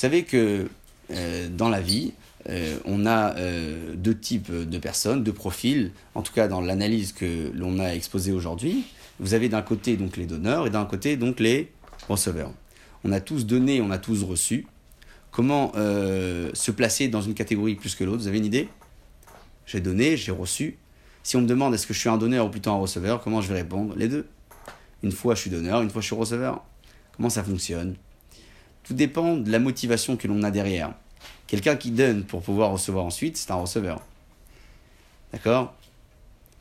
[0.00, 0.66] Vous savez que
[1.10, 2.14] euh, dans la vie,
[2.48, 7.12] euh, on a euh, deux types de personnes, deux profils, en tout cas dans l'analyse
[7.12, 8.86] que l'on a exposée aujourd'hui.
[9.18, 11.70] Vous avez d'un côté donc les donneurs et d'un côté donc les
[12.08, 12.50] receveurs.
[13.04, 14.66] On a tous donné, on a tous reçu.
[15.32, 18.22] Comment se placer dans une catégorie plus que l'autre?
[18.22, 18.68] Vous avez une idée?
[19.66, 20.78] J'ai donné, j'ai reçu.
[21.22, 23.42] Si on me demande est-ce que je suis un donneur ou plutôt un receveur, comment
[23.42, 23.94] je vais répondre?
[23.98, 24.26] Les deux.
[25.02, 26.64] Une fois je suis donneur, une fois je suis receveur.
[27.18, 27.96] Comment ça fonctionne?
[28.90, 30.92] Tout dépend de la motivation que l'on a derrière.
[31.46, 34.00] Quelqu'un qui donne pour pouvoir recevoir ensuite, c'est un receveur.
[35.32, 35.74] D'accord?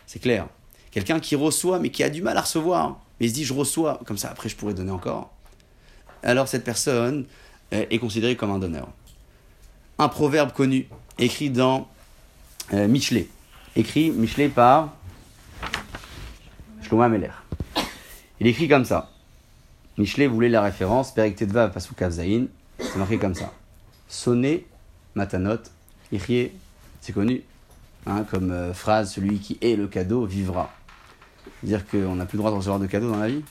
[0.06, 0.46] C'est clair.
[0.92, 3.54] Quelqu'un qui reçoit mais qui a du mal à recevoir, mais il se dit je
[3.56, 5.32] reçois, comme ça après je pourrais donner encore.
[6.22, 7.26] Alors cette personne
[7.74, 8.90] euh, est considérée comme un donneur.
[9.98, 11.88] Un proverbe connu, écrit dans
[12.74, 13.28] euh, Michelet,
[13.76, 14.94] écrit Michelet par
[16.84, 17.32] Shlomo Meller.
[18.40, 19.10] Il écrit comme ça.
[20.00, 22.48] Michelet voulait la référence, Perek Tedva Pasuk Kavzaïn,
[22.80, 23.52] c'est marqué comme ça.
[24.08, 24.66] Sonner,
[25.14, 25.58] Matanot,
[26.14, 26.52] Ichye,
[27.02, 27.44] c'est connu,
[28.06, 30.72] hein, comme euh, phrase, celui qui est le cadeau vivra.
[31.64, 33.44] Dire qu'on n'a plus le droit de recevoir de cadeaux dans la vie?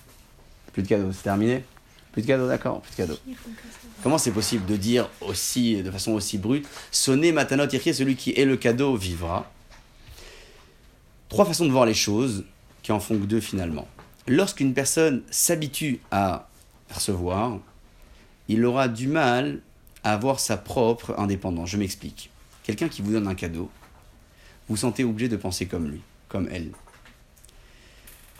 [0.73, 1.65] Plus de cadeaux, c'est terminé?
[2.13, 3.19] Plus de cadeaux, d'accord, plus de cadeaux.
[4.03, 8.33] Comment c'est possible de dire aussi, de façon aussi brute, sonner Matanot, Ichye, celui qui
[8.35, 9.53] est le cadeau vivra?
[11.29, 12.47] Trois façons de voir les choses,
[12.83, 13.87] qui en font que deux finalement
[14.29, 16.49] lorsqu'une personne s'habitue à
[16.91, 17.59] recevoir,
[18.49, 19.61] il aura du mal
[20.05, 21.71] à avoir sa propre indépendance.
[21.71, 22.31] Je m'explique.
[22.63, 23.71] Quelqu'un qui vous donne un cadeau,
[24.69, 26.73] vous sentez obligé de penser comme lui, comme elle.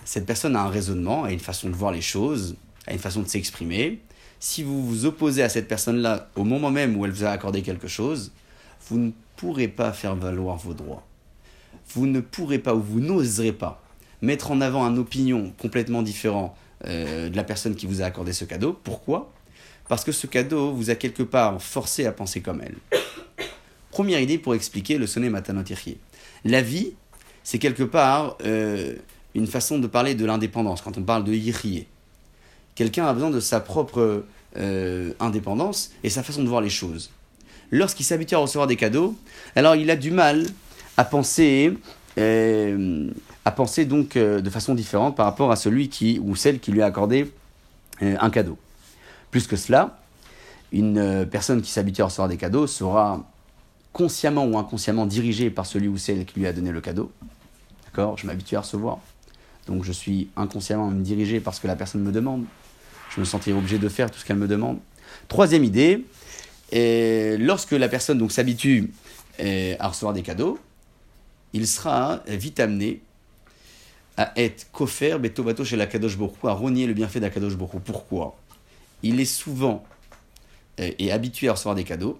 [0.05, 3.23] Cette personne a un raisonnement, a une façon de voir les choses, a une façon
[3.23, 4.01] de s'exprimer.
[4.41, 7.63] Si vous vous opposez à cette personne-là au moment même où elle vous a accordé
[7.63, 8.33] quelque chose,
[8.89, 11.07] vous ne pourrez pas faire valoir vos droits.
[11.91, 13.83] Vous ne pourrez pas ou vous n'oserez pas
[14.23, 16.55] mettre en avant une opinion complètement différente
[16.87, 18.79] euh, de la personne qui vous a accordé ce cadeau.
[18.85, 19.33] Pourquoi?
[19.89, 22.77] Parce que ce cadeau vous a quelque part forcé à penser comme elle.
[23.91, 25.99] Première idée pour expliquer le sonnet matanotirrier.
[26.45, 26.93] La vie,
[27.43, 28.95] c'est quelque part euh,
[29.35, 31.87] une façon de parler de l'indépendance quand on parle de yirier.
[32.75, 34.25] Quelqu'un a besoin de sa propre
[34.57, 37.11] euh, indépendance et sa façon de voir les choses.
[37.71, 39.17] Lorsqu'il s'habitue à recevoir des cadeaux,
[39.57, 40.47] alors il a du mal
[40.97, 41.73] à penser
[43.49, 46.71] à penser donc euh, de façon différente par rapport à celui qui ou celle qui
[46.71, 47.33] lui a accordé
[48.03, 48.59] euh, un cadeau.
[49.31, 49.99] Plus que cela,
[50.71, 53.25] une euh, personne qui s'habitue à recevoir des cadeaux sera
[53.95, 57.11] consciemment ou inconsciemment dirigée par celui ou celle qui lui a donné le cadeau.
[57.87, 58.19] D'accord?
[58.19, 58.99] Je m'habitue à recevoir.
[59.67, 62.45] Donc je suis inconsciemment dirigé par ce que la personne me demande.
[63.15, 64.79] Je me sentirai obligé de faire tout ce qu'elle me demande.
[65.29, 66.05] Troisième idée,
[67.39, 68.93] lorsque la personne donc s'habitue
[69.39, 70.59] à recevoir des cadeaux,
[71.53, 73.01] il sera vite amené
[74.19, 77.79] à être kofer betovato chez la Kadosh à renier le bienfait d'Akadosh Borou.
[77.79, 78.37] Pourquoi?
[79.05, 79.85] Il est souvent
[80.81, 82.19] euh, et habitué à recevoir des cadeaux.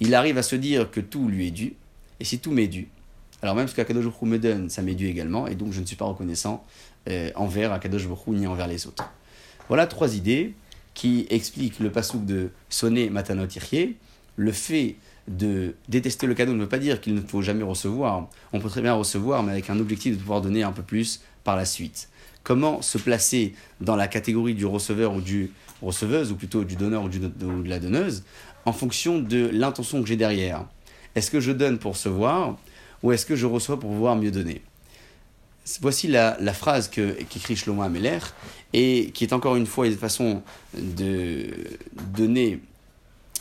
[0.00, 1.74] Il arrive à se dire que tout lui est dû.
[2.20, 2.88] Et si tout m'est dû,
[3.40, 5.46] alors même ce qu'Akadosh Borou me donne, ça m'est dû également.
[5.46, 6.62] Et donc je ne suis pas reconnaissant
[7.08, 9.10] euh, envers Akadosh Borou ni envers les autres.
[9.68, 10.52] Voilà trois idées
[10.92, 13.46] qui expliquent le pasouk de sonner Matanot
[14.36, 14.96] Le fait
[15.30, 18.28] de détester le cadeau ne veut pas dire qu'il ne faut jamais recevoir.
[18.52, 21.20] On peut très bien recevoir, mais avec un objectif de pouvoir donner un peu plus
[21.44, 22.08] par la suite.
[22.42, 25.52] Comment se placer dans la catégorie du receveur ou du
[25.82, 28.24] receveuse, ou plutôt du donneur ou, de la donneuse,
[28.64, 30.64] en fonction de l'intention que j'ai derrière?
[31.14, 32.58] Est-ce que je donne pour recevoir,
[33.02, 34.62] ou est-ce que je reçois pour pouvoir mieux donner?
[35.80, 38.18] Voici la, phrase qu'écrit Shlomo Ameler,
[38.72, 40.42] et qui est encore une fois une façon
[40.76, 41.46] de
[42.16, 42.60] donner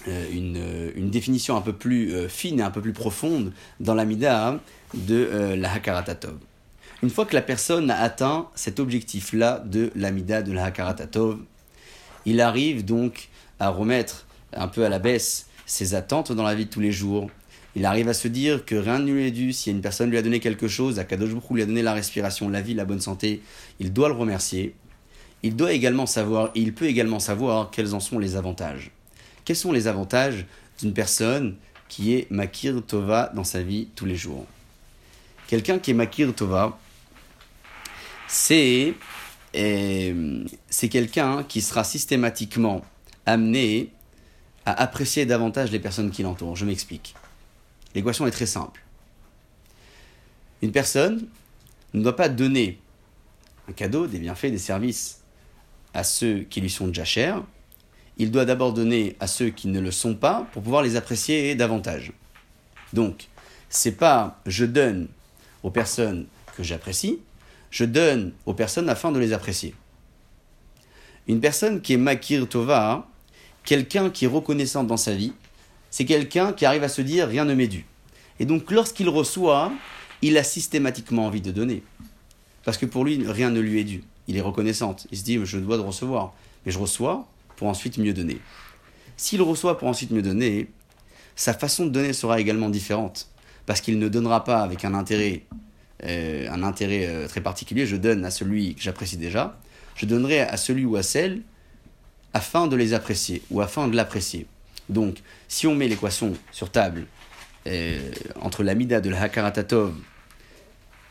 [0.07, 4.05] une, une, définition un peu plus euh, fine et un peu plus profonde dans la
[4.05, 4.59] mida
[4.93, 6.37] de euh, la Hakaratatov.
[7.03, 11.39] Une fois que la personne a atteint cet objectif-là de l'amida de la Hakaratatov,
[12.25, 13.29] il arrive donc
[13.59, 16.91] à remettre un peu à la baisse ses attentes dans la vie de tous les
[16.91, 17.29] jours.
[17.75, 19.53] Il arrive à se dire que rien ne lui est dû.
[19.53, 22.49] Si une personne lui a donné quelque chose, à Kadosh lui a donné la respiration,
[22.49, 23.41] la vie, la bonne santé,
[23.79, 24.75] il doit le remercier.
[25.43, 28.91] Il doit également savoir, et il peut également savoir quels en sont les avantages.
[29.49, 30.45] Quels sont les avantages
[30.79, 31.55] d'une personne
[31.87, 34.45] qui est Makir Tova dans sa vie tous les jours?
[35.47, 36.77] Quelqu'un qui est Makir Tova,
[38.27, 38.93] c'est
[39.55, 42.85] euh, c'est quelqu'un qui sera systématiquement
[43.25, 43.89] amené
[44.67, 46.55] à apprécier davantage les personnes qui l'entourent.
[46.55, 47.15] Je m'explique.
[47.95, 48.85] L'équation est très simple.
[50.61, 51.27] Une personne
[51.95, 52.79] ne doit pas donner
[53.67, 55.23] un cadeau, des bienfaits, des services
[55.95, 57.41] à ceux qui lui sont déjà chers.
[58.19, 61.55] Il doit d'abord donner à ceux qui ne le sont pas pour pouvoir les apprécier
[61.55, 62.11] davantage.
[62.91, 63.27] Donc,
[63.69, 65.07] c'est pas je donne
[65.63, 67.19] aux personnes que j'apprécie,
[67.71, 69.73] je donne aux personnes afin de les apprécier.
[71.27, 73.07] Une personne qui est Makir Tova,
[73.63, 75.33] quelqu'un qui est reconnaissant dans sa vie,
[75.89, 77.85] c'est quelqu'un qui arrive à se dire rien ne m'est dû.
[78.39, 79.71] Et donc lorsqu'il reçoit,
[80.21, 81.83] il a systématiquement envie de donner.
[82.63, 84.03] Parce que pour lui, rien ne lui est dû.
[84.27, 84.95] Il est reconnaissant.
[85.11, 86.33] Il se dit, je dois de recevoir.
[86.65, 87.27] Mais je reçois
[87.59, 88.39] pour ensuite mieux donner.
[89.17, 90.69] S'il reçoit pour ensuite mieux donner,
[91.35, 93.27] sa façon de donner sera également différente.
[93.65, 95.43] Parce qu'il ne donnera pas avec un intérêt,
[96.05, 97.85] euh, un intérêt euh, très particulier.
[97.85, 99.59] Je donne à celui que j'apprécie déjà.
[99.97, 101.41] Je donnerai à celui ou à celle
[102.33, 104.47] afin de les apprécier ou afin de l'apprécier.
[104.87, 105.17] Donc,
[105.49, 107.07] si on met l'équation sur table
[107.67, 107.99] euh,
[108.39, 109.93] entre l'amida de la Hakaratatov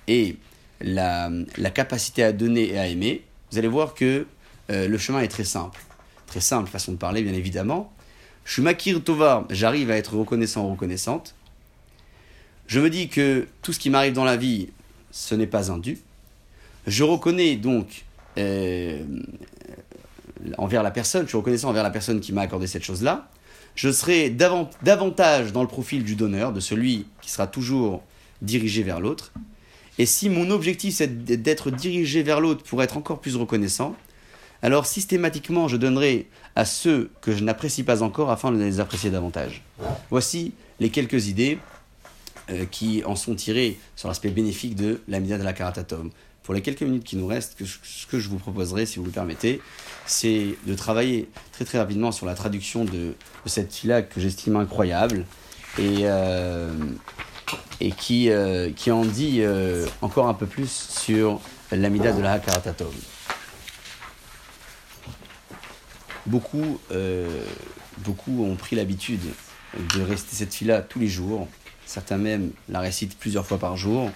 [0.06, 0.38] et
[0.80, 1.30] la,
[1.74, 3.22] capacité à donner et à aimer,
[3.52, 4.26] vous allez voir que
[4.70, 5.80] le chemin est très simple.
[6.28, 7.92] Très simple, façon de parler, bien évidemment.
[8.44, 11.34] Je suis Makir Tova, j'arrive à être reconnaissant ou reconnaissante.
[12.66, 14.68] Je me dis que tout ce qui m'arrive dans la vie,
[15.10, 15.98] ce n'est pas un dû.
[16.86, 18.04] Je reconnais donc
[18.36, 19.02] euh,
[20.58, 23.30] envers la personne, je suis reconnaissant envers la personne qui m'a accordé cette chose-là.
[23.74, 28.02] Je serai davantage dans le profil du donneur, de celui qui sera toujours
[28.42, 29.32] dirigé vers l'autre.
[29.98, 33.96] Et si mon objectif c'est d'être dirigé vers l'autre pour être encore plus reconnaissant,
[34.62, 39.10] alors systématiquement je donnerai à ceux que je n'apprécie pas encore afin de les apprécier
[39.10, 39.62] davantage.
[40.10, 41.58] Voici les quelques idées
[42.50, 46.10] euh, qui en sont tirées sur l'aspect bénéfique de la de la Karatatom.
[46.42, 49.10] Pour les quelques minutes qui nous restent, ce que je vous proposerai, si vous le
[49.10, 49.60] permettez,
[50.06, 55.26] c'est de travailler très très rapidement sur la traduction de, cette fila que j'estime incroyable
[55.78, 56.72] et, euh,
[57.98, 59.42] qui, euh, qui en dit
[60.00, 61.40] encore un peu plus sur
[61.70, 62.94] l'amida de la Hakaratatov.
[66.28, 66.78] Beaucoup,
[68.04, 69.20] beaucoup ont pris l'habitude
[69.94, 71.48] de réciter cette fila tous les jours.
[71.86, 74.10] Certains même la récitent plusieurs fois par jour.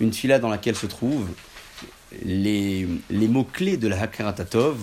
[0.00, 1.28] Une fila dans laquelle se trouvent
[2.24, 4.78] les, mots-clés de la Hakaratatov,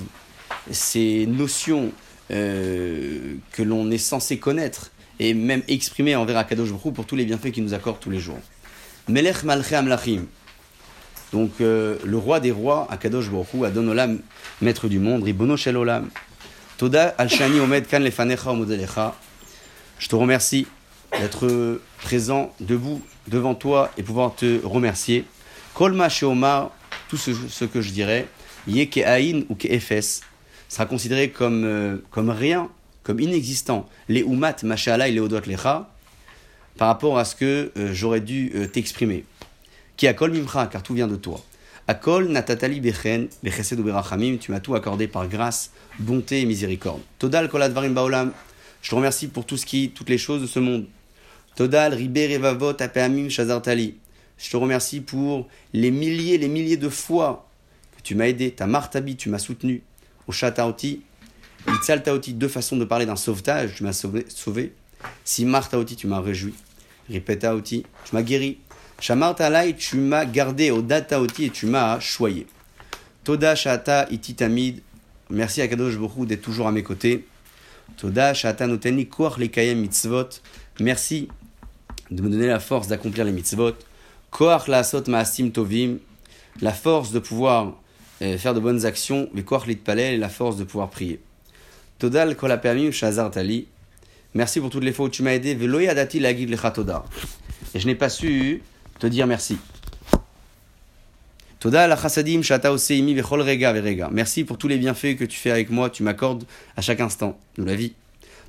[0.71, 1.91] ces notions
[2.31, 7.25] euh, que l'on est censé connaître et même exprimer envers Akadosh Baruch pour tous les
[7.25, 8.39] bienfaits qu'il nous accorde tous les jours.
[9.07, 10.25] Melech Malché Amlachim.
[11.31, 14.19] Donc euh, le roi des rois, Akadosh Baruch Adon Olam,
[14.61, 16.09] maître du monde, Ribono Shel Olam.
[16.77, 19.15] Toda al Shani Omed Kan Lefanecha Omodelecha.
[19.97, 20.67] Je te remercie
[21.17, 25.23] d'être présent, debout devant toi et pouvoir te remercier.
[25.73, 26.71] Kolma Sheomar,
[27.07, 28.27] tout ce, que je dirais,
[28.67, 30.19] Yeke Aïn ou Efes,
[30.67, 32.69] sera considéré comme, euh, comme rien,
[33.03, 33.87] comme inexistant.
[34.09, 35.89] Les Umat, Mashallah et Leodot Lecha,
[36.77, 39.23] par rapport à ce que euh, j'aurais dû euh, t'exprimer.
[39.95, 41.41] Qui akol mimcha, car tout vient de toi.
[41.87, 47.01] Akol natatali bechen, bechesed berachamim, tu m'as tout accordé par grâce, bonté et miséricorde.
[47.19, 48.31] Todal koladvarim baolam,
[48.81, 50.85] je te remercie pour tout ce qui, toutes les choses de ce monde.
[51.55, 53.97] Todal riber evavot apeamim shazartali,
[54.37, 57.47] je te remercie pour les milliers, les milliers de fois
[57.97, 59.83] que tu m'as aidé, ta martabi, tu m'as soutenu.
[60.27, 61.03] Au chataoti,
[62.03, 64.73] taoti, deux façons de parler d'un sauvetage, tu m'as sauvé, sauvé.
[65.23, 66.53] Si martaoti, tu m'as réjoui.
[67.09, 68.57] Ripetaoti, tu m'as guéri.
[68.99, 70.71] Shamartalai, tu m'as gardé.
[70.71, 72.47] Au dataoti, et tu m'as choyé.
[73.23, 74.81] Toda shata ititamid,
[75.31, 77.25] merci à Kadosh Borou d'être toujours à mes côtés.
[77.97, 80.29] Toda shata noteni koach lekayem mitzvot,
[80.79, 81.27] merci
[82.11, 83.73] de me donner la force d'accomplir les mitzvot.
[84.29, 85.97] Koach la asot maasim tovim,
[86.61, 87.73] la force de pouvoir
[88.19, 91.19] faire de bonnes actions, mais koach palais, la force de pouvoir prier.
[91.97, 93.67] Todal kolapamim shazar tali,
[94.35, 97.05] merci pour toutes les fois où tu m'as aidé, veloyadati lagid toda.
[97.73, 98.61] Et je n'ai pas su
[98.99, 99.57] te dire merci.
[101.59, 101.97] Todal.
[104.11, 106.43] Merci pour tous les bienfaits que tu fais avec moi, tu m'accordes
[106.77, 107.93] à chaque instant de la vie.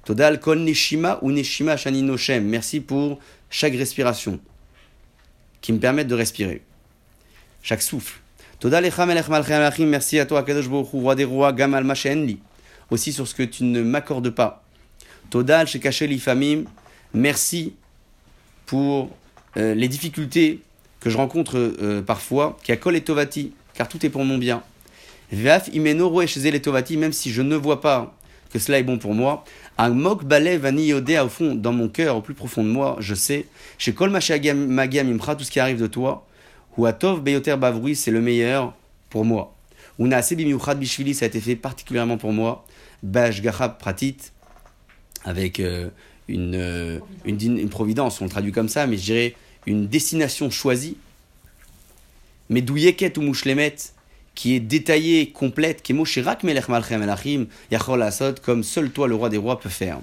[0.05, 2.45] Todal kol neshima ou neshima shani noshem.
[2.45, 3.19] Merci pour
[3.51, 4.39] chaque respiration
[5.61, 6.63] qui me permettent de respirer.
[7.63, 8.21] Chaque souffle.
[8.63, 12.39] Merci à toi, Kadosh roi des rois, Gamal Machenli.
[12.91, 14.63] Aussi sur ce que tu ne m'accordes pas.
[15.31, 16.65] Todal, chez Caché l'Ifamim.
[17.13, 17.75] Merci
[18.67, 19.11] pour
[19.57, 20.61] euh, les difficultés
[21.01, 22.57] que je rencontre euh, parfois.
[22.63, 24.63] Qui a et Tovati, car tout est pour mon bien.
[25.33, 28.15] Veaf Imenoro et Tovati, même si je ne vois pas
[28.53, 29.45] que cela est bon pour moi.
[29.79, 30.65] Un mok balev
[31.23, 33.47] au fond, dans mon cœur, au plus profond de moi, je sais.
[33.79, 36.27] Chez Kol Magam Imra, tout ce qui arrive de toi,
[36.77, 37.57] Ou Atov Beyoter
[37.95, 38.75] c'est le meilleur
[39.11, 39.55] pour moi.
[39.99, 42.67] Una Bimiuchad Bishvili, ça a été fait particulièrement pour moi.
[43.03, 44.17] Bash Gachab Pratit,
[45.25, 45.89] avec euh,
[46.29, 49.35] une, une, une, providence, on le traduit comme ça, mais je dirais
[49.67, 50.97] une destination choisie.
[52.49, 53.77] Mais Douyeket ou Mouchlemet,
[54.35, 58.05] qui est détaillée, complète, qui est Moshirak Melech Malchem Elachim, Yachol
[58.43, 59.99] comme seul toi, le roi des rois, peut faire.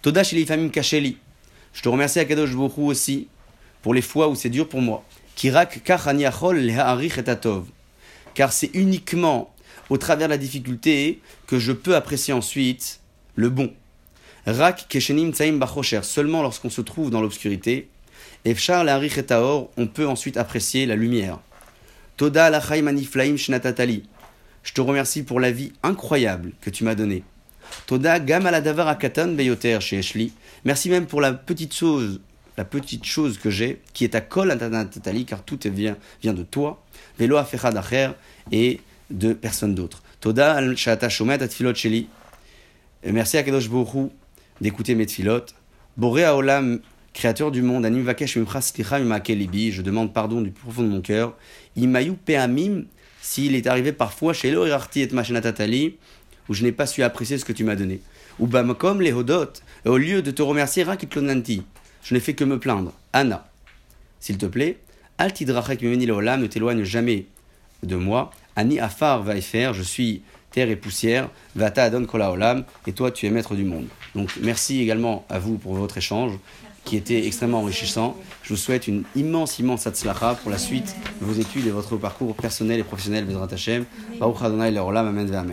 [0.00, 1.18] Toda Famim Kacheli.
[1.74, 3.28] Je te remercie à Kadosh Bohu aussi
[3.82, 5.04] pour les fois où c'est dur pour moi.
[5.36, 7.20] Kirak Kachani Achol Leharich.
[8.34, 9.54] Car c'est uniquement
[9.90, 13.00] au travers de la difficulté que je peux apprécier ensuite
[13.34, 13.72] le bon.
[14.46, 16.02] Rak Keshenim Tsaim Bachocher.
[16.02, 17.88] Seulement lorsqu'on se trouve dans l'obscurité.
[18.44, 21.38] Efchar Leharich et Taor, on peut ensuite apprécier la lumière.
[22.16, 24.02] Toda Alachaim Aniflaim Shnatatali.
[24.64, 27.22] Je te remercie pour la vie incroyable que tu m'as donnée.
[27.86, 30.32] Toda Gam Aladavar Akatan Beyoter chez Eshli.
[30.64, 32.20] Merci même pour la petite chose,
[32.56, 36.42] la petite chose que j'ai, qui est à Kol Tatali, car tout vient, vient de
[36.42, 36.82] toi.
[37.18, 38.10] Velo Afechad Acher
[38.50, 38.80] et
[39.10, 40.02] de personne d'autre.
[40.20, 42.08] Toda Al Shata Shomet Atfilot Sheli.
[43.04, 44.10] Merci à Kadosh Bohu
[44.60, 45.46] d'écouter mes tfilot.
[45.96, 46.80] Boré Olam
[47.12, 51.36] Créateur du monde, Anim Vakesh je demande pardon du profond de mon cœur.
[51.76, 52.84] Imayu Peamim,
[53.20, 55.96] s'il est arrivé parfois chez l'Orirarti et Machinatali,
[56.48, 58.00] où je n'ai pas su apprécier ce que tu m'as donné.
[58.38, 59.52] Ou Bamakom les Hodot,
[59.84, 61.62] au lieu de te remercier, Rakitlonanti,
[62.02, 62.92] je n'ai fait que me plaindre.
[63.12, 63.46] Anna,
[64.18, 64.78] s'il te plaît,
[65.18, 67.26] Altidrachek Olam, ne t'éloigne jamais
[67.82, 68.30] de moi.
[68.56, 73.26] Ani Afar faire, je suis terre et poussière, Vata Adon Kola Olam, et toi tu
[73.26, 73.86] es maître du monde.
[74.14, 76.32] Donc merci également à vous pour votre échange
[76.84, 78.16] qui était extrêmement enrichissant.
[78.42, 81.96] Je vous souhaite une immense, immense atzlacha pour la suite de vos études et votre
[81.96, 83.84] parcours personnel et professionnel, Bezrat Hashem.
[84.18, 85.50] Baruch Adonai Amen, Amen.